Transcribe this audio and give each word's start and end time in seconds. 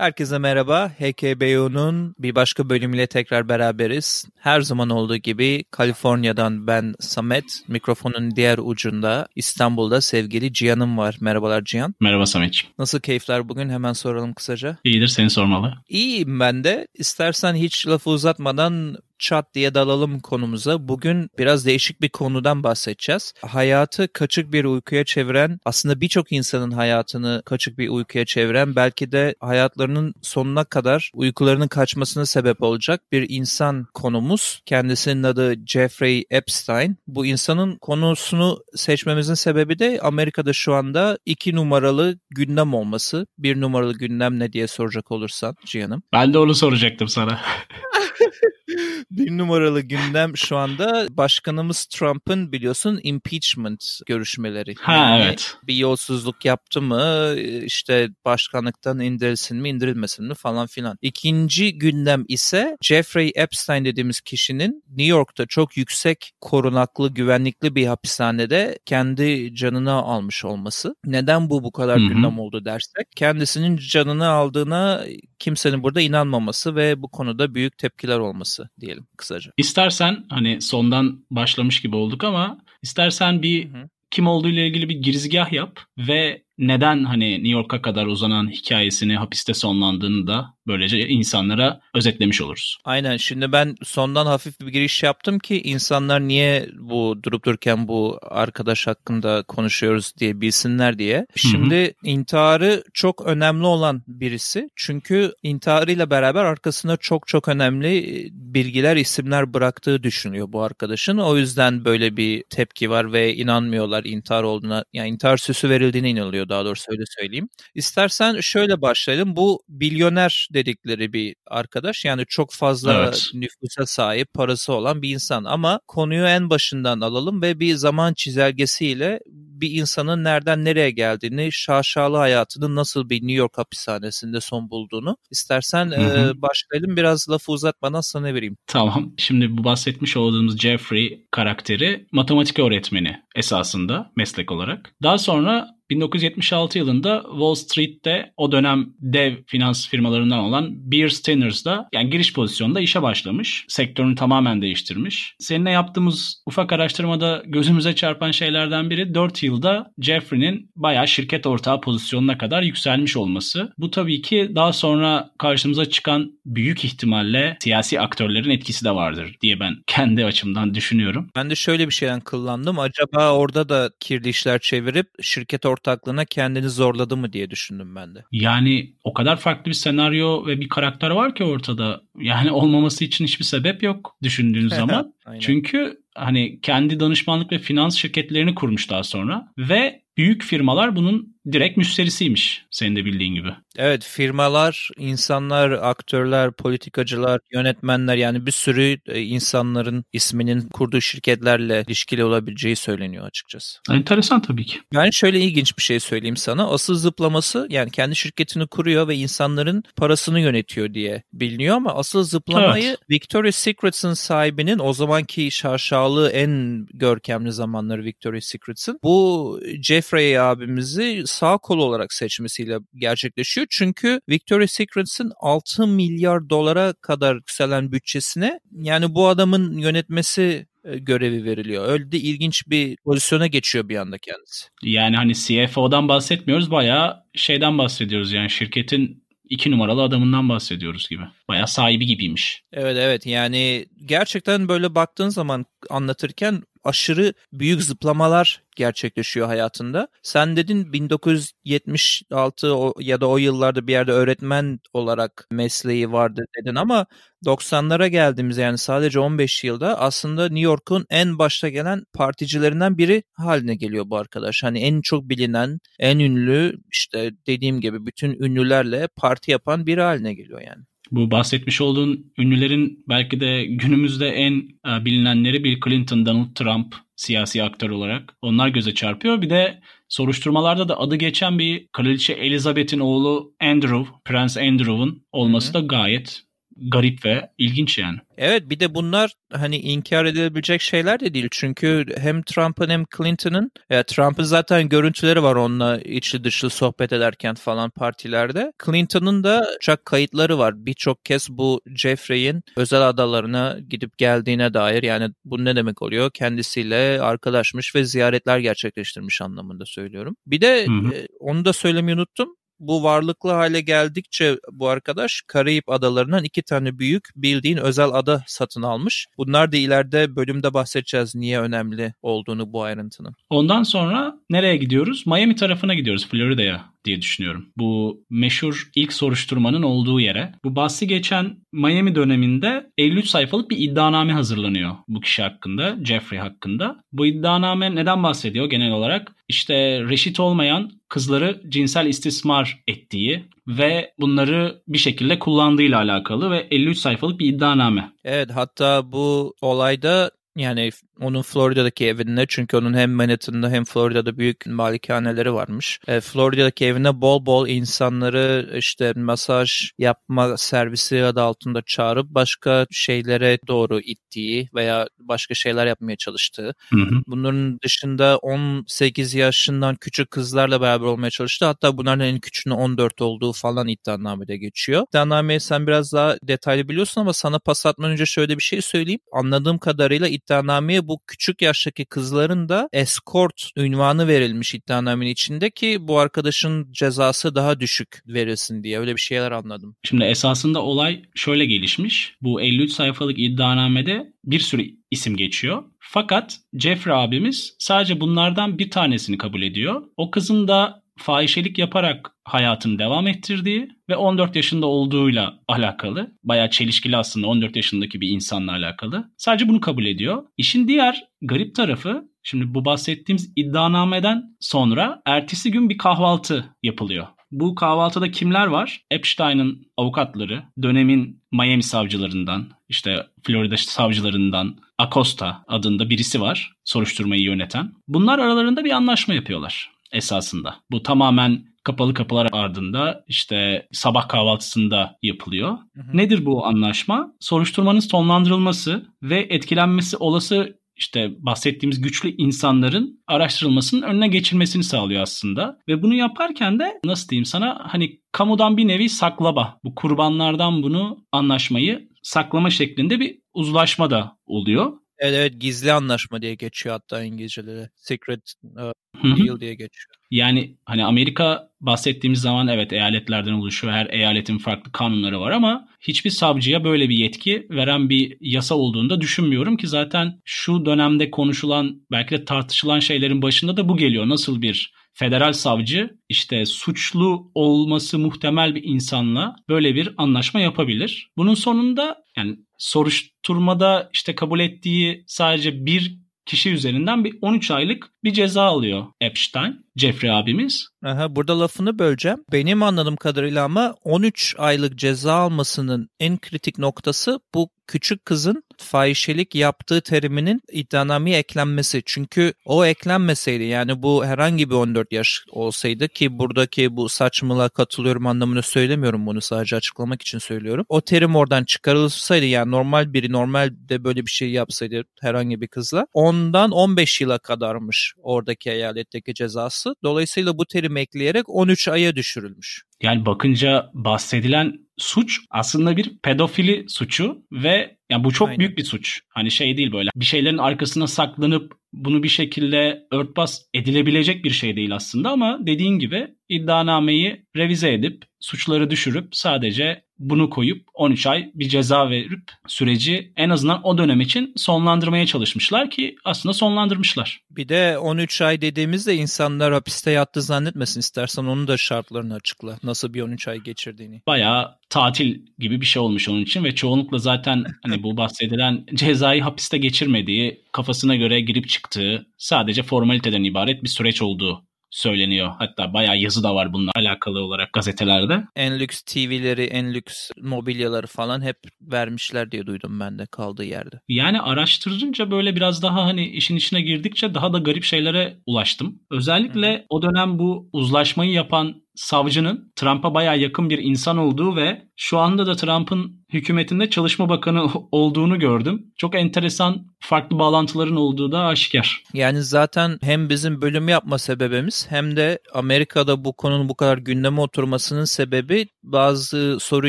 Herkese 0.00 0.38
merhaba. 0.38 0.88
HKBU'nun 0.88 2.14
bir 2.18 2.34
başka 2.34 2.70
bölümüyle 2.70 3.06
tekrar 3.06 3.48
beraberiz. 3.48 4.24
Her 4.38 4.60
zaman 4.60 4.90
olduğu 4.90 5.16
gibi 5.16 5.64
Kaliforniya'dan 5.70 6.66
ben 6.66 6.94
Samet. 7.00 7.44
Mikrofonun 7.68 8.36
diğer 8.36 8.58
ucunda 8.58 9.28
İstanbul'da 9.36 10.00
sevgili 10.00 10.52
Cihan'ım 10.52 10.98
var. 10.98 11.16
Merhabalar 11.20 11.64
Cihan. 11.64 11.94
Merhaba 12.00 12.26
Samet. 12.26 12.54
Nasıl 12.78 13.00
keyifler 13.00 13.48
bugün? 13.48 13.68
Hemen 13.68 13.92
soralım 13.92 14.32
kısaca. 14.32 14.76
İyidir 14.84 15.08
seni 15.08 15.30
sormalı. 15.30 15.74
İyiyim 15.88 16.40
ben 16.40 16.64
de. 16.64 16.88
İstersen 16.94 17.54
hiç 17.54 17.86
lafı 17.86 18.10
uzatmadan 18.10 18.96
çat 19.20 19.54
diye 19.54 19.74
dalalım 19.74 20.20
konumuza. 20.20 20.88
Bugün 20.88 21.30
biraz 21.38 21.66
değişik 21.66 22.00
bir 22.00 22.08
konudan 22.08 22.62
bahsedeceğiz. 22.62 23.34
Hayatı 23.46 24.12
kaçık 24.12 24.52
bir 24.52 24.64
uykuya 24.64 25.04
çeviren, 25.04 25.60
aslında 25.64 26.00
birçok 26.00 26.32
insanın 26.32 26.70
hayatını 26.70 27.42
kaçık 27.46 27.78
bir 27.78 27.88
uykuya 27.88 28.24
çeviren, 28.24 28.76
belki 28.76 29.12
de 29.12 29.34
hayatlarının 29.40 30.14
sonuna 30.22 30.64
kadar 30.64 31.10
uykularının 31.14 31.68
kaçmasına 31.68 32.26
sebep 32.26 32.62
olacak 32.62 33.00
bir 33.12 33.26
insan 33.28 33.86
konumuz. 33.94 34.62
Kendisinin 34.66 35.22
adı 35.22 35.54
Jeffrey 35.66 36.24
Epstein. 36.30 36.96
Bu 37.06 37.26
insanın 37.26 37.76
konusunu 37.76 38.64
seçmemizin 38.74 39.34
sebebi 39.34 39.78
de 39.78 39.98
Amerika'da 40.02 40.52
şu 40.52 40.74
anda 40.74 41.18
iki 41.26 41.54
numaralı 41.54 42.18
gündem 42.30 42.74
olması. 42.74 43.26
Bir 43.38 43.60
numaralı 43.60 43.98
gündem 43.98 44.38
ne 44.38 44.52
diye 44.52 44.66
soracak 44.66 45.10
olursan 45.10 45.56
Cihan'ım. 45.66 46.02
Ben 46.12 46.34
de 46.34 46.38
onu 46.38 46.54
soracaktım 46.54 47.08
sana. 47.08 47.40
bir 49.10 49.38
numaralı 49.38 49.80
gündem 49.80 50.36
şu 50.36 50.56
anda 50.56 51.06
başkanımız 51.10 51.86
Trump'ın 51.86 52.52
biliyorsun 52.52 53.00
impeachment 53.02 53.84
görüşmeleri. 54.06 54.74
Ha 54.80 54.94
yani 54.94 55.22
evet. 55.22 55.56
Bir 55.66 55.74
yolsuzluk 55.74 56.44
yaptı 56.44 56.82
mı 56.82 57.34
işte 57.64 58.08
başkanlıktan 58.24 59.00
indirilsin 59.00 59.56
mi 59.56 59.68
indirilmesin 59.68 60.24
mi 60.26 60.34
falan 60.34 60.66
filan. 60.66 60.98
İkinci 61.02 61.78
gündem 61.78 62.24
ise 62.28 62.76
Jeffrey 62.82 63.32
Epstein 63.34 63.84
dediğimiz 63.84 64.20
kişinin 64.20 64.84
New 64.88 65.10
York'ta 65.10 65.46
çok 65.46 65.76
yüksek 65.76 66.32
korunaklı 66.40 67.14
güvenlikli 67.14 67.74
bir 67.74 67.86
hapishanede 67.86 68.78
kendi 68.86 69.54
canını 69.54 69.92
almış 69.92 70.44
olması. 70.44 70.94
Neden 71.04 71.50
bu 71.50 71.64
bu 71.64 71.72
kadar 71.72 71.98
Hı-hı. 71.98 72.08
gündem 72.08 72.38
oldu 72.38 72.64
dersek 72.64 73.06
kendisinin 73.16 73.76
canını 73.76 74.28
aldığına 74.28 75.04
kimsenin 75.38 75.82
burada 75.82 76.00
inanmaması 76.00 76.76
ve 76.76 77.02
bu 77.02 77.08
konuda 77.08 77.54
büyük 77.54 77.78
tepkiler 77.78 78.18
olması 78.18 78.59
diyelim 78.80 79.06
kısaca. 79.16 79.52
İstersen 79.56 80.24
hani 80.28 80.60
sondan 80.60 81.26
başlamış 81.30 81.80
gibi 81.80 81.96
olduk 81.96 82.24
ama 82.24 82.58
istersen 82.82 83.42
bir 83.42 83.72
Hı-hı. 83.72 83.88
kim 84.10 84.26
olduğu 84.26 84.48
ile 84.48 84.66
ilgili 84.66 84.88
bir 84.88 84.96
girizgah 84.96 85.52
yap 85.52 85.80
ve 85.98 86.42
neden 86.60 87.04
hani 87.04 87.32
New 87.32 87.48
York'a 87.48 87.82
kadar 87.82 88.06
uzanan 88.06 88.50
hikayesini 88.50 89.16
hapiste 89.16 89.54
sonlandığını 89.54 90.26
da 90.26 90.54
böylece 90.66 91.08
insanlara 91.08 91.80
özetlemiş 91.94 92.40
oluruz. 92.40 92.78
Aynen 92.84 93.16
şimdi 93.16 93.52
ben 93.52 93.74
sondan 93.82 94.26
hafif 94.26 94.60
bir 94.60 94.68
giriş 94.68 95.02
yaptım 95.02 95.38
ki 95.38 95.62
insanlar 95.62 96.20
niye 96.20 96.68
bu 96.78 97.18
durup 97.22 97.44
dururken 97.44 97.88
bu 97.88 98.18
arkadaş 98.22 98.86
hakkında 98.86 99.42
konuşuyoruz 99.42 100.12
diye 100.18 100.40
bilsinler 100.40 100.98
diye. 100.98 101.26
Şimdi 101.36 101.80
hı 101.80 101.88
hı. 101.88 101.92
intiharı 102.04 102.84
çok 102.94 103.26
önemli 103.26 103.66
olan 103.66 104.02
birisi. 104.08 104.70
Çünkü 104.76 105.32
intiharıyla 105.42 106.10
beraber 106.10 106.44
arkasında 106.44 106.96
çok 106.96 107.26
çok 107.26 107.48
önemli 107.48 108.28
bilgiler, 108.32 108.96
isimler 108.96 109.54
bıraktığı 109.54 110.02
düşünüyor 110.02 110.52
bu 110.52 110.62
arkadaşın. 110.62 111.18
O 111.18 111.36
yüzden 111.36 111.84
böyle 111.84 112.16
bir 112.16 112.44
tepki 112.50 112.90
var 112.90 113.12
ve 113.12 113.34
inanmıyorlar 113.36 114.04
intihar 114.04 114.42
olduğuna. 114.42 114.84
Yani 114.92 115.08
intihar 115.08 115.36
süsü 115.36 115.70
verildiğine 115.70 116.10
inanılıyor 116.10 116.48
daha 116.50 116.64
doğrusu 116.64 116.92
öyle 116.92 117.04
söyleyeyim. 117.18 117.48
İstersen 117.74 118.40
şöyle 118.40 118.82
başlayalım. 118.82 119.36
Bu 119.36 119.62
milyoner 119.68 120.48
dedikleri 120.54 121.12
bir 121.12 121.36
arkadaş. 121.46 122.04
Yani 122.04 122.24
çok 122.28 122.52
fazla 122.52 122.94
evet. 122.94 123.24
nüfusa 123.34 123.86
sahip, 123.86 124.34
parası 124.34 124.72
olan 124.72 125.02
bir 125.02 125.08
insan. 125.08 125.44
Ama 125.44 125.80
konuyu 125.88 126.24
en 126.24 126.50
başından 126.50 127.00
alalım 127.00 127.42
ve 127.42 127.60
bir 127.60 127.74
zaman 127.74 128.14
çizelgesiyle 128.14 129.20
bir 129.60 129.70
insanın 129.70 130.24
nereden 130.24 130.64
nereye 130.64 130.90
geldiğini, 130.90 131.48
şaşalı 131.52 132.16
hayatının 132.16 132.76
nasıl 132.76 133.10
bir 133.10 133.16
New 133.16 133.32
York 133.32 133.58
hapishanesinde 133.58 134.40
son 134.40 134.70
bulduğunu 134.70 135.16
istersen 135.30 135.86
hı 135.86 135.96
hı. 135.96 136.30
E, 136.30 136.42
başlayalım. 136.42 136.96
Biraz 136.96 137.30
lafı 137.30 137.52
uzatmadan 137.52 138.00
sana 138.00 138.34
vereyim. 138.34 138.56
Tamam. 138.66 139.12
Şimdi 139.16 139.56
bu 139.56 139.64
bahsetmiş 139.64 140.16
olduğumuz 140.16 140.58
Jeffrey 140.58 141.26
karakteri 141.30 142.06
matematik 142.12 142.58
öğretmeni 142.58 143.22
esasında 143.36 144.12
meslek 144.16 144.52
olarak. 144.52 144.94
Daha 145.02 145.18
sonra 145.18 145.80
1976 145.90 146.78
yılında 146.78 147.22
Wall 147.30 147.54
Street'te 147.54 148.32
o 148.36 148.52
dönem 148.52 148.86
dev 149.00 149.36
finans 149.46 149.88
firmalarından 149.88 150.38
olan 150.38 150.92
Bear 150.92 151.08
Stearns'da 151.08 151.88
yani 151.92 152.10
giriş 152.10 152.32
pozisyonda 152.32 152.80
işe 152.80 153.02
başlamış. 153.02 153.64
Sektörünü 153.68 154.14
tamamen 154.14 154.62
değiştirmiş. 154.62 155.34
Seninle 155.38 155.70
yaptığımız 155.70 156.42
ufak 156.46 156.72
araştırmada 156.72 157.42
gözümüze 157.46 157.94
çarpan 157.94 158.30
şeylerden 158.30 158.90
biri 158.90 159.14
4 159.14 159.42
yılda 159.42 159.92
Jeffrey'nin 160.00 160.70
bayağı 160.76 161.08
şirket 161.08 161.46
ortağı 161.46 161.80
pozisyonuna 161.80 162.38
kadar 162.38 162.62
yükselmiş 162.62 163.16
olması. 163.16 163.72
Bu 163.78 163.90
tabii 163.90 164.22
ki 164.22 164.50
daha 164.54 164.72
sonra 164.72 165.30
karşımıza 165.38 165.84
çıkan 165.84 166.32
büyük 166.46 166.84
ihtimalle 166.84 167.56
siyasi 167.60 168.00
aktörlerin 168.00 168.50
etkisi 168.50 168.84
de 168.84 168.90
vardır 168.90 169.36
diye 169.42 169.60
ben 169.60 169.74
kendi 169.86 170.24
açımdan 170.24 170.74
düşünüyorum. 170.74 171.30
Ben 171.36 171.50
de 171.50 171.54
şöyle 171.54 171.88
bir 171.88 171.94
şeyden 171.94 172.20
kullandım. 172.20 172.78
Acaba 172.78 173.19
orada 173.28 173.68
da 173.68 173.90
kirli 174.00 174.28
işler 174.28 174.58
çevirip 174.58 175.06
şirket 175.22 175.66
ortaklığına 175.66 176.24
kendini 176.24 176.68
zorladı 176.68 177.16
mı 177.16 177.32
diye 177.32 177.50
düşündüm 177.50 177.96
ben 177.96 178.14
de. 178.14 178.24
Yani 178.32 178.92
o 179.04 179.14
kadar 179.14 179.36
farklı 179.36 179.64
bir 179.64 179.74
senaryo 179.74 180.46
ve 180.46 180.60
bir 180.60 180.68
karakter 180.68 181.10
var 181.10 181.34
ki 181.34 181.44
ortada. 181.44 182.00
Yani 182.18 182.50
olmaması 182.50 183.04
için 183.04 183.24
hiçbir 183.24 183.44
sebep 183.44 183.82
yok 183.82 184.16
düşündüğünüz 184.22 184.74
zaman. 184.74 185.14
Çünkü 185.40 186.00
hani 186.14 186.60
kendi 186.60 187.00
danışmanlık 187.00 187.52
ve 187.52 187.58
finans 187.58 187.96
şirketlerini 187.96 188.54
kurmuş 188.54 188.90
daha 188.90 189.02
sonra 189.02 189.48
ve 189.58 190.02
büyük 190.16 190.42
firmalar 190.42 190.96
bunun 190.96 191.36
direkt 191.52 191.76
müşterisiymiş 191.76 192.64
senin 192.70 192.96
de 192.96 193.04
bildiğin 193.04 193.34
gibi. 193.34 193.48
Evet 193.76 194.04
firmalar, 194.04 194.90
insanlar, 194.98 195.70
aktörler, 195.70 196.52
politikacılar, 196.52 197.40
yönetmenler 197.52 198.16
yani 198.16 198.46
bir 198.46 198.50
sürü 198.50 198.98
e, 199.06 199.20
insanların 199.20 200.04
isminin 200.12 200.68
kurduğu 200.68 201.00
şirketlerle 201.00 201.84
ilişkili 201.86 202.24
olabileceği 202.24 202.76
söyleniyor 202.76 203.26
açıkçası. 203.26 203.78
Enteresan 203.90 204.42
tabii 204.42 204.64
ki. 204.64 204.78
Ben 204.94 205.10
şöyle 205.10 205.40
ilginç 205.40 205.78
bir 205.78 205.82
şey 205.82 206.00
söyleyeyim 206.00 206.36
sana. 206.36 206.68
Asıl 206.68 206.94
zıplaması 206.94 207.66
yani 207.70 207.90
kendi 207.90 208.16
şirketini 208.16 208.66
kuruyor 208.66 209.08
ve 209.08 209.16
insanların 209.16 209.82
parasını 209.96 210.40
yönetiyor 210.40 210.94
diye 210.94 211.22
biliniyor 211.32 211.76
ama 211.76 211.94
asıl 211.94 212.24
zıplamayı 212.24 212.88
evet. 212.88 213.10
Victoria's 213.10 213.56
Secrets'ın 213.56 214.14
sahibinin 214.14 214.78
o 214.78 214.92
zamanki 214.92 215.50
şaşalı 215.50 216.30
en 216.30 216.86
görkemli 216.94 217.52
zamanları 217.52 218.04
Victoria's 218.04 218.44
Secrets'ın 218.44 218.98
bu 219.02 219.60
Jeffrey 219.82 220.40
abimizi 220.40 221.24
sağ 221.30 221.58
kol 221.58 221.78
olarak 221.78 222.12
seçmesiyle 222.12 222.78
gerçekleşiyor. 222.94 223.66
Çünkü 223.70 224.20
Victoria's 224.28 224.70
Secrets'ın 224.70 225.32
6 225.40 225.86
milyar 225.86 226.50
dolara 226.50 226.92
kadar 226.92 227.34
yükselen 227.34 227.92
bütçesine 227.92 228.60
yani 228.72 229.14
bu 229.14 229.28
adamın 229.28 229.78
yönetmesi 229.78 230.66
e, 230.84 230.98
görevi 230.98 231.44
veriliyor. 231.44 231.88
Öyle 231.88 232.12
de 232.12 232.18
ilginç 232.18 232.62
bir 232.66 232.96
pozisyona 233.04 233.46
geçiyor 233.46 233.88
bir 233.88 233.96
anda 233.96 234.18
kendisi. 234.18 234.66
Yani 234.82 235.16
hani 235.16 235.34
CFO'dan 235.34 236.08
bahsetmiyoruz 236.08 236.70
bayağı 236.70 237.16
şeyden 237.34 237.78
bahsediyoruz 237.78 238.32
yani 238.32 238.50
şirketin 238.50 239.24
iki 239.50 239.70
numaralı 239.70 240.02
adamından 240.02 240.48
bahsediyoruz 240.48 241.08
gibi. 241.08 241.22
Bayağı 241.48 241.68
sahibi 241.68 242.06
gibiymiş. 242.06 242.62
Evet 242.72 242.96
evet 242.96 243.26
yani 243.26 243.86
gerçekten 244.04 244.68
böyle 244.68 244.94
baktığın 244.94 245.28
zaman 245.28 245.66
anlatırken 245.90 246.62
aşırı 246.84 247.34
büyük 247.52 247.82
zıplamalar 247.82 248.62
gerçekleşiyor 248.80 249.46
hayatında. 249.46 250.08
Sen 250.22 250.56
dedin 250.56 250.92
1976 250.92 252.66
ya 253.00 253.20
da 253.20 253.28
o 253.28 253.36
yıllarda 253.38 253.86
bir 253.86 253.92
yerde 253.92 254.12
öğretmen 254.12 254.80
olarak 254.92 255.46
mesleği 255.50 256.12
vardı 256.12 256.44
dedin 256.58 256.74
ama 256.74 257.06
90'lara 257.44 258.06
geldiğimiz 258.06 258.58
yani 258.58 258.78
sadece 258.78 259.20
15 259.20 259.64
yılda 259.64 259.98
aslında 260.00 260.42
New 260.42 260.60
York'un 260.60 261.06
en 261.10 261.38
başta 261.38 261.68
gelen 261.68 262.04
particilerinden 262.14 262.98
biri 262.98 263.22
haline 263.32 263.74
geliyor 263.74 264.04
bu 264.10 264.16
arkadaş. 264.16 264.62
Hani 264.62 264.78
en 264.78 265.00
çok 265.00 265.28
bilinen, 265.28 265.78
en 265.98 266.18
ünlü 266.18 266.78
işte 266.92 267.30
dediğim 267.46 267.80
gibi 267.80 268.06
bütün 268.06 268.32
ünlülerle 268.42 269.08
parti 269.16 269.50
yapan 269.50 269.86
biri 269.86 270.00
haline 270.00 270.34
geliyor 270.34 270.60
yani. 270.60 270.84
Bu 271.10 271.30
bahsetmiş 271.30 271.80
olduğun 271.80 272.32
ünlülerin 272.38 273.04
belki 273.08 273.40
de 273.40 273.64
günümüzde 273.64 274.28
en 274.28 274.52
e, 274.86 275.04
bilinenleri 275.04 275.64
Bill 275.64 275.80
Clinton, 275.84 276.26
Donald 276.26 276.54
Trump 276.54 276.94
siyasi 277.20 277.62
aktör 277.62 277.90
olarak. 277.90 278.34
Onlar 278.42 278.68
göze 278.68 278.94
çarpıyor. 278.94 279.42
Bir 279.42 279.50
de 279.50 279.80
soruşturmalarda 280.08 280.88
da 280.88 281.00
adı 281.00 281.16
geçen 281.16 281.58
bir 281.58 281.88
Kraliçe 281.92 282.32
Elizabeth'in 282.32 283.00
oğlu 283.00 283.54
Andrew, 283.60 284.04
Prens 284.24 284.56
Andrew'un 284.56 285.22
olması 285.32 285.72
Hı-hı. 285.72 285.82
da 285.82 285.86
gayet 285.86 286.42
garip 286.80 287.24
ve 287.24 287.50
ilginç 287.58 287.98
yani. 287.98 288.18
Evet 288.38 288.70
bir 288.70 288.80
de 288.80 288.94
bunlar 288.94 289.32
hani 289.52 289.76
inkar 289.76 290.24
edilebilecek 290.24 290.80
şeyler 290.80 291.20
de 291.20 291.34
değil. 291.34 291.48
Çünkü 291.50 292.06
hem 292.18 292.42
Trump'ın 292.42 292.90
hem 292.90 293.04
Clinton'ın 293.16 293.70
ya 293.90 294.02
Trump'ın 294.02 294.42
zaten 294.42 294.88
görüntüleri 294.88 295.42
var 295.42 295.56
onunla 295.56 296.00
içli 296.00 296.44
dışlı 296.44 296.70
sohbet 296.70 297.12
ederken 297.12 297.54
falan 297.54 297.90
partilerde. 297.90 298.72
Clinton'ın 298.86 299.44
da 299.44 299.66
uçak 299.76 300.04
kayıtları 300.04 300.58
var. 300.58 300.86
Birçok 300.86 301.24
kez 301.24 301.48
bu 301.50 301.80
Jeffrey'in 301.96 302.62
özel 302.76 303.08
adalarına 303.08 303.78
gidip 303.90 304.18
geldiğine 304.18 304.74
dair 304.74 305.02
yani 305.02 305.30
bu 305.44 305.64
ne 305.64 305.76
demek 305.76 306.02
oluyor? 306.02 306.30
Kendisiyle 306.34 307.20
arkadaşmış 307.20 307.94
ve 307.94 308.04
ziyaretler 308.04 308.58
gerçekleştirmiş 308.58 309.42
anlamında 309.42 309.86
söylüyorum. 309.86 310.36
Bir 310.46 310.60
de 310.60 310.86
hı 310.86 310.92
hı. 310.92 311.14
E, 311.14 311.26
onu 311.40 311.64
da 311.64 311.72
söylemeyi 311.72 312.16
unuttum 312.16 312.56
bu 312.80 313.02
varlıklı 313.02 313.50
hale 313.50 313.80
geldikçe 313.80 314.56
bu 314.72 314.88
arkadaş 314.88 315.42
Karayip 315.46 315.88
adalarından 315.90 316.44
iki 316.44 316.62
tane 316.62 316.98
büyük 316.98 317.28
bildiğin 317.36 317.76
özel 317.76 318.08
ada 318.08 318.42
satın 318.46 318.82
almış. 318.82 319.26
Bunlar 319.38 319.72
da 319.72 319.76
ileride 319.76 320.36
bölümde 320.36 320.74
bahsedeceğiz 320.74 321.34
niye 321.34 321.60
önemli 321.60 322.14
olduğunu 322.22 322.72
bu 322.72 322.82
ayrıntının. 322.82 323.34
Ondan 323.50 323.82
sonra 323.82 324.39
nereye 324.50 324.76
gidiyoruz? 324.76 325.26
Miami 325.26 325.56
tarafına 325.56 325.94
gidiyoruz 325.94 326.28
Florida'ya 326.28 326.84
diye 327.04 327.22
düşünüyorum. 327.22 327.66
Bu 327.76 328.20
meşhur 328.30 328.90
ilk 328.94 329.12
soruşturmanın 329.12 329.82
olduğu 329.82 330.20
yere. 330.20 330.52
Bu 330.64 330.76
bahsi 330.76 331.06
geçen 331.06 331.56
Miami 331.72 332.14
döneminde 332.14 332.90
53 332.98 333.26
sayfalık 333.26 333.70
bir 333.70 333.78
iddianame 333.78 334.32
hazırlanıyor 334.32 334.96
bu 335.08 335.20
kişi 335.20 335.42
hakkında, 335.42 335.96
Jeffrey 336.04 336.38
hakkında. 336.38 336.96
Bu 337.12 337.26
iddianame 337.26 337.94
neden 337.94 338.22
bahsediyor 338.22 338.70
genel 338.70 338.92
olarak? 338.92 339.32
İşte 339.48 339.74
reşit 340.08 340.40
olmayan 340.40 340.90
kızları 341.08 341.60
cinsel 341.68 342.06
istismar 342.06 342.78
ettiği 342.86 343.44
ve 343.68 344.12
bunları 344.18 344.82
bir 344.88 344.98
şekilde 344.98 345.38
kullandığıyla 345.38 345.98
alakalı 345.98 346.50
ve 346.50 346.66
53 346.70 346.98
sayfalık 346.98 347.40
bir 347.40 347.46
iddianame. 347.46 348.12
Evet 348.24 348.50
hatta 348.54 349.12
bu 349.12 349.54
olayda 349.60 350.30
yani 350.56 350.90
onun 351.20 351.42
Florida'daki 351.42 352.06
evinde 352.06 352.44
çünkü 352.48 352.76
onun 352.76 352.94
hem 352.94 353.12
Manhattan'da 353.12 353.70
hem 353.70 353.84
Florida'da 353.84 354.38
büyük 354.38 354.66
malikaneleri 354.66 355.54
varmış. 355.54 356.00
E, 356.08 356.20
Florida'daki 356.20 356.86
evine 356.86 357.20
bol 357.20 357.46
bol 357.46 357.68
insanları 357.68 358.70
işte 358.76 359.12
masaj 359.16 359.90
yapma 359.98 360.56
servisi 360.56 361.24
adı 361.24 361.42
altında 361.42 361.82
çağırıp 361.86 362.26
başka 362.30 362.86
şeylere 362.90 363.58
doğru 363.68 364.00
ittiği 364.00 364.68
veya 364.74 365.08
başka 365.18 365.54
şeyler 365.54 365.86
yapmaya 365.86 366.16
çalıştığı. 366.16 366.74
Hı 366.90 367.00
hı. 367.00 367.22
Bunların 367.26 367.78
dışında 367.84 368.38
18 368.38 369.34
yaşından 369.34 369.96
küçük 369.96 370.30
kızlarla 370.30 370.80
beraber 370.80 371.06
olmaya 371.06 371.30
çalıştı. 371.30 371.64
Hatta 371.64 371.96
bunların 371.96 372.26
en 372.26 372.40
küçüğünün 372.40 372.74
14 372.76 373.22
olduğu 373.22 373.52
falan 373.52 373.88
iddianamede 373.88 374.56
geçiyor. 374.56 375.04
İddianameyi 375.08 375.60
sen 375.60 375.86
biraz 375.86 376.12
daha 376.12 376.36
detaylı 376.42 376.88
biliyorsun 376.88 377.20
ama 377.20 377.32
sana 377.32 377.58
pas 377.58 377.86
atmadan 377.86 378.12
önce 378.12 378.26
şöyle 378.26 378.56
bir 378.58 378.62
şey 378.62 378.82
söyleyeyim. 378.82 379.20
Anladığım 379.32 379.78
kadarıyla 379.78 380.28
iddianameye 380.28 381.08
bu 381.10 381.20
küçük 381.26 381.62
yaştaki 381.62 382.04
kızların 382.04 382.68
da 382.68 382.88
escort 382.92 383.70
ünvanı 383.76 384.28
verilmiş 384.28 384.74
iddianamenin 384.74 385.30
içinde 385.30 385.70
ki 385.70 385.96
bu 386.00 386.18
arkadaşın 386.18 386.92
cezası 386.92 387.54
daha 387.54 387.80
düşük 387.80 388.22
verilsin 388.26 388.82
diye 388.82 388.98
öyle 388.98 389.16
bir 389.16 389.20
şeyler 389.20 389.52
anladım. 389.52 389.96
Şimdi 390.02 390.24
esasında 390.24 390.82
olay 390.82 391.22
şöyle 391.34 391.66
gelişmiş. 391.66 392.34
Bu 392.42 392.60
53 392.60 392.92
sayfalık 392.92 393.38
iddianamede 393.38 394.32
bir 394.44 394.60
sürü 394.60 394.86
isim 395.10 395.36
geçiyor. 395.36 395.82
Fakat 396.00 396.58
Jeffrey 396.74 397.14
abimiz 397.14 397.76
sadece 397.78 398.20
bunlardan 398.20 398.78
bir 398.78 398.90
tanesini 398.90 399.38
kabul 399.38 399.62
ediyor. 399.62 400.02
O 400.16 400.30
kızın 400.30 400.68
da 400.68 400.99
fahişelik 401.22 401.78
yaparak 401.78 402.32
hayatını 402.44 402.98
devam 402.98 403.26
ettirdiği 403.26 403.88
ve 404.08 404.16
14 404.16 404.56
yaşında 404.56 404.86
olduğuyla 404.86 405.58
alakalı. 405.68 406.32
Bayağı 406.44 406.70
çelişkili 406.70 407.16
aslında 407.16 407.46
14 407.46 407.76
yaşındaki 407.76 408.20
bir 408.20 408.28
insanla 408.28 408.72
alakalı. 408.72 409.30
Sadece 409.36 409.68
bunu 409.68 409.80
kabul 409.80 410.06
ediyor. 410.06 410.42
İşin 410.56 410.88
diğer 410.88 411.24
garip 411.42 411.74
tarafı 411.74 412.24
şimdi 412.42 412.74
bu 412.74 412.84
bahsettiğimiz 412.84 413.52
iddianameden 413.56 414.56
sonra 414.60 415.22
ertesi 415.26 415.70
gün 415.70 415.88
bir 415.88 415.98
kahvaltı 415.98 416.76
yapılıyor. 416.82 417.26
Bu 417.50 417.74
kahvaltıda 417.74 418.30
kimler 418.30 418.66
var? 418.66 419.02
Epstein'ın 419.10 419.86
avukatları, 419.96 420.62
dönemin 420.82 421.42
Miami 421.52 421.82
savcılarından, 421.82 422.68
işte 422.88 423.26
Florida 423.46 423.76
savcılarından 423.76 424.76
Acosta 424.98 425.64
adında 425.68 426.10
birisi 426.10 426.40
var 426.40 426.72
soruşturmayı 426.84 427.42
yöneten. 427.42 427.92
Bunlar 428.08 428.38
aralarında 428.38 428.84
bir 428.84 428.90
anlaşma 428.90 429.34
yapıyorlar 429.34 429.90
esasında. 430.12 430.74
Bu 430.90 431.02
tamamen 431.02 431.64
kapalı 431.84 432.14
kapılar 432.14 432.48
ardında 432.52 433.24
işte 433.28 433.88
sabah 433.92 434.28
kahvaltısında 434.28 435.18
yapılıyor. 435.22 435.70
Hı 435.70 436.02
hı. 436.02 436.16
Nedir 436.16 436.46
bu 436.46 436.66
anlaşma? 436.66 437.32
Soruşturmanın 437.40 438.00
sonlandırılması 438.00 439.06
ve 439.22 439.46
etkilenmesi 439.50 440.16
olası 440.16 440.80
işte 440.96 441.34
bahsettiğimiz 441.38 442.00
güçlü 442.00 442.36
insanların 442.36 443.22
araştırılmasının 443.26 444.02
önüne 444.02 444.28
geçilmesini 444.28 444.84
sağlıyor 444.84 445.22
aslında. 445.22 445.78
Ve 445.88 446.02
bunu 446.02 446.14
yaparken 446.14 446.78
de 446.78 447.00
nasıl 447.04 447.28
diyeyim 447.28 447.44
sana 447.44 447.80
hani 447.82 448.20
kamudan 448.32 448.76
bir 448.76 448.88
nevi 448.88 449.08
saklama. 449.08 449.78
Bu 449.84 449.94
kurbanlardan 449.94 450.82
bunu 450.82 451.24
anlaşmayı 451.32 452.08
saklama 452.22 452.70
şeklinde 452.70 453.20
bir 453.20 453.38
uzlaşma 453.54 454.10
da 454.10 454.36
oluyor. 454.46 454.92
Evet 455.20 455.34
evet 455.34 455.60
gizli 455.60 455.92
anlaşma 455.92 456.42
diye 456.42 456.54
geçiyor 456.54 456.92
hatta 456.92 457.24
İngilizce'de. 457.24 457.90
Secret 457.96 458.54
uh, 458.64 458.92
deal 459.22 459.60
diye 459.60 459.74
geçiyor. 459.74 460.14
Yani 460.30 460.76
hani 460.84 461.04
Amerika 461.04 461.70
bahsettiğimiz 461.80 462.40
zaman 462.40 462.68
evet 462.68 462.92
eyaletlerden 462.92 463.52
oluşuyor. 463.52 463.92
Her 463.92 464.06
eyaletin 464.06 464.58
farklı 464.58 464.92
kanunları 464.92 465.40
var 465.40 465.50
ama 465.50 465.88
hiçbir 466.00 466.30
savcıya 466.30 466.84
böyle 466.84 467.08
bir 467.08 467.16
yetki 467.16 467.66
veren 467.70 468.10
bir 468.10 468.36
yasa 468.40 468.74
olduğunu 468.74 469.10
da 469.10 469.20
düşünmüyorum 469.20 469.76
ki 469.76 469.86
zaten 469.86 470.40
şu 470.44 470.86
dönemde 470.86 471.30
konuşulan 471.30 472.02
belki 472.10 472.30
de 472.30 472.44
tartışılan 472.44 473.00
şeylerin 473.00 473.42
başında 473.42 473.76
da 473.76 473.88
bu 473.88 473.96
geliyor. 473.96 474.28
Nasıl 474.28 474.62
bir 474.62 474.92
federal 475.12 475.52
savcı 475.52 476.10
işte 476.28 476.66
suçlu 476.66 477.50
olması 477.54 478.18
muhtemel 478.18 478.74
bir 478.74 478.82
insanla 478.84 479.56
böyle 479.68 479.94
bir 479.94 480.14
anlaşma 480.16 480.60
yapabilir. 480.60 481.30
Bunun 481.36 481.54
sonunda 481.54 482.24
yani 482.36 482.56
soruşturmada 482.80 484.10
işte 484.12 484.34
kabul 484.34 484.60
ettiği 484.60 485.24
sadece 485.26 485.86
bir 485.86 486.18
kişi 486.46 486.70
üzerinden 486.70 487.24
bir 487.24 487.38
13 487.40 487.70
aylık 487.70 488.10
bir 488.24 488.32
ceza 488.32 488.62
alıyor 488.62 489.06
Epstein, 489.20 489.86
Jeffrey 489.96 490.30
abimiz. 490.30 490.88
Aha, 491.04 491.36
burada 491.36 491.60
lafını 491.60 491.98
böleceğim. 491.98 492.44
Benim 492.52 492.82
anladığım 492.82 493.16
kadarıyla 493.16 493.64
ama 493.64 493.94
13 494.04 494.54
aylık 494.58 494.98
ceza 494.98 495.34
almasının 495.34 496.08
en 496.20 496.38
kritik 496.38 496.78
noktası 496.78 497.40
bu 497.54 497.70
küçük 497.90 498.24
kızın 498.24 498.64
fahişelik 498.78 499.54
yaptığı 499.54 500.00
teriminin 500.00 500.60
iddianameye 500.72 501.38
eklenmesi. 501.38 502.02
Çünkü 502.06 502.52
o 502.64 502.84
eklenmeseydi 502.84 503.64
yani 503.64 504.02
bu 504.02 504.24
herhangi 504.24 504.70
bir 504.70 504.74
14 504.74 505.12
yaş 505.12 505.44
olsaydı 505.50 506.08
ki 506.08 506.38
buradaki 506.38 506.96
bu 506.96 507.08
saçmalığa 507.08 507.68
katılıyorum 507.68 508.26
anlamını 508.26 508.62
söylemiyorum 508.62 509.26
bunu 509.26 509.40
sadece 509.40 509.76
açıklamak 509.76 510.22
için 510.22 510.38
söylüyorum. 510.38 510.86
O 510.88 511.00
terim 511.00 511.36
oradan 511.36 511.64
çıkarılsaydı 511.64 512.46
yani 512.46 512.70
normal 512.70 513.12
biri 513.12 513.32
normalde 513.32 514.04
böyle 514.04 514.26
bir 514.26 514.30
şey 514.30 514.50
yapsaydı 514.50 515.04
herhangi 515.20 515.60
bir 515.60 515.68
kızla 515.68 516.06
ondan 516.12 516.70
15 516.70 517.20
yıla 517.20 517.38
kadarmış 517.38 518.14
oradaki 518.22 518.70
eyaletteki 518.70 519.34
cezası. 519.34 519.94
Dolayısıyla 520.04 520.58
bu 520.58 520.66
terim 520.66 520.89
ekleyerek 520.96 521.44
13 521.48 521.88
aya 521.88 522.16
düşürülmüş. 522.16 522.82
Yani 523.02 523.26
bakınca 523.26 523.90
bahsedilen 523.94 524.72
suç 524.96 525.40
aslında 525.50 525.96
bir 525.96 526.18
pedofili 526.22 526.84
suçu 526.88 527.42
ve 527.52 527.96
yani 528.10 528.24
bu 528.24 528.32
çok 528.32 528.48
Aynen. 528.48 528.58
büyük 528.58 528.78
bir 528.78 528.84
suç. 528.84 529.20
Hani 529.28 529.50
şey 529.50 529.76
değil 529.76 529.92
böyle 529.92 530.10
bir 530.16 530.24
şeylerin 530.24 530.58
arkasına 530.58 531.06
saklanıp 531.06 531.72
bunu 531.92 532.22
bir 532.22 532.28
şekilde 532.28 533.06
örtbas 533.10 533.62
edilebilecek 533.74 534.44
bir 534.44 534.50
şey 534.50 534.76
değil 534.76 534.94
aslında 534.94 535.30
ama 535.30 535.58
dediğin 535.66 535.98
gibi 535.98 536.28
iddianameyi 536.48 537.46
revize 537.56 537.92
edip 537.92 538.24
suçları 538.40 538.90
düşürüp 538.90 539.36
sadece 539.36 540.04
bunu 540.18 540.50
koyup 540.50 540.86
13 540.94 541.26
ay 541.26 541.50
bir 541.54 541.68
ceza 541.68 542.10
verip 542.10 542.50
süreci 542.66 543.32
en 543.36 543.50
azından 543.50 543.86
o 543.86 543.98
dönem 543.98 544.20
için 544.20 544.52
sonlandırmaya 544.56 545.26
çalışmışlar 545.26 545.90
ki 545.90 546.16
aslında 546.24 546.52
sonlandırmışlar. 546.52 547.40
Bir 547.50 547.68
de 547.68 547.98
13 547.98 548.42
ay 548.42 548.60
dediğimizde 548.60 549.14
insanlar 549.14 549.72
hapiste 549.72 550.10
yattı 550.10 550.42
zannetmesin 550.42 551.00
istersen 551.00 551.44
onun 551.44 551.68
da 551.68 551.76
şartlarını 551.76 552.34
açıkla. 552.34 552.78
Nasıl 552.82 553.14
bir 553.14 553.22
13 553.22 553.48
ay 553.48 553.58
geçirdiğini. 553.58 554.22
Bayağı 554.26 554.74
tatil 554.90 555.38
gibi 555.58 555.80
bir 555.80 555.86
şey 555.86 556.02
olmuş 556.02 556.28
onun 556.28 556.40
için 556.40 556.64
ve 556.64 556.74
çoğunlukla 556.74 557.18
zaten 557.18 557.64
hani 557.82 557.99
bu 558.02 558.16
bahsedilen 558.16 558.86
cezayı 558.94 559.42
hapiste 559.42 559.78
geçirmediği, 559.78 560.64
kafasına 560.72 561.16
göre 561.16 561.40
girip 561.40 561.68
çıktığı, 561.68 562.26
sadece 562.38 562.82
formaliteden 562.82 563.44
ibaret 563.44 563.82
bir 563.82 563.88
süreç 563.88 564.22
olduğu 564.22 564.62
söyleniyor. 564.90 565.50
Hatta 565.58 565.94
bayağı 565.94 566.18
yazı 566.18 566.42
da 566.42 566.54
var 566.54 566.72
bununla 566.72 566.90
alakalı 566.96 567.44
olarak 567.44 567.72
gazetelerde. 567.72 568.44
En 568.56 568.78
lüks 568.80 569.02
TV'leri, 569.02 569.64
en 569.64 569.94
lüks 569.94 570.30
mobilyaları 570.42 571.06
falan 571.06 571.42
hep 571.42 571.56
vermişler 571.80 572.52
diye 572.52 572.66
duydum 572.66 573.00
ben 573.00 573.18
de 573.18 573.26
kaldığı 573.26 573.64
yerde. 573.64 574.00
Yani 574.08 574.40
araştırınca 574.40 575.30
böyle 575.30 575.56
biraz 575.56 575.82
daha 575.82 576.04
hani 576.04 576.28
işin 576.28 576.56
içine 576.56 576.80
girdikçe 576.80 577.34
daha 577.34 577.52
da 577.52 577.58
garip 577.58 577.84
şeylere 577.84 578.36
ulaştım. 578.46 578.98
Özellikle 579.10 579.78
Hı. 579.78 579.84
o 579.88 580.02
dönem 580.02 580.38
bu 580.38 580.68
uzlaşmayı 580.72 581.32
yapan 581.32 581.82
savcının 581.94 582.72
Trump'a 582.76 583.14
bayağı 583.14 583.38
yakın 583.38 583.70
bir 583.70 583.78
insan 583.78 584.18
olduğu 584.18 584.56
ve 584.56 584.82
şu 584.96 585.18
anda 585.18 585.46
da 585.46 585.56
Trump'ın 585.56 586.20
hükümetinde 586.32 586.90
çalışma 586.90 587.28
bakanı 587.28 587.70
olduğunu 587.92 588.38
gördüm. 588.38 588.86
Çok 588.96 589.14
enteresan 589.14 589.86
farklı 590.00 590.38
bağlantıların 590.38 590.96
olduğu 590.96 591.32
da 591.32 591.40
aşikar. 591.40 592.02
Yani 592.14 592.42
zaten 592.42 592.98
hem 593.02 593.28
bizim 593.28 593.62
bölüm 593.62 593.88
yapma 593.88 594.18
sebebimiz 594.18 594.86
hem 594.90 595.16
de 595.16 595.38
Amerika'da 595.54 596.24
bu 596.24 596.32
konunun 596.32 596.68
bu 596.68 596.74
kadar 596.74 596.98
gündeme 596.98 597.40
oturmasının 597.40 598.04
sebebi 598.04 598.66
bazı 598.82 599.56
soru 599.60 599.88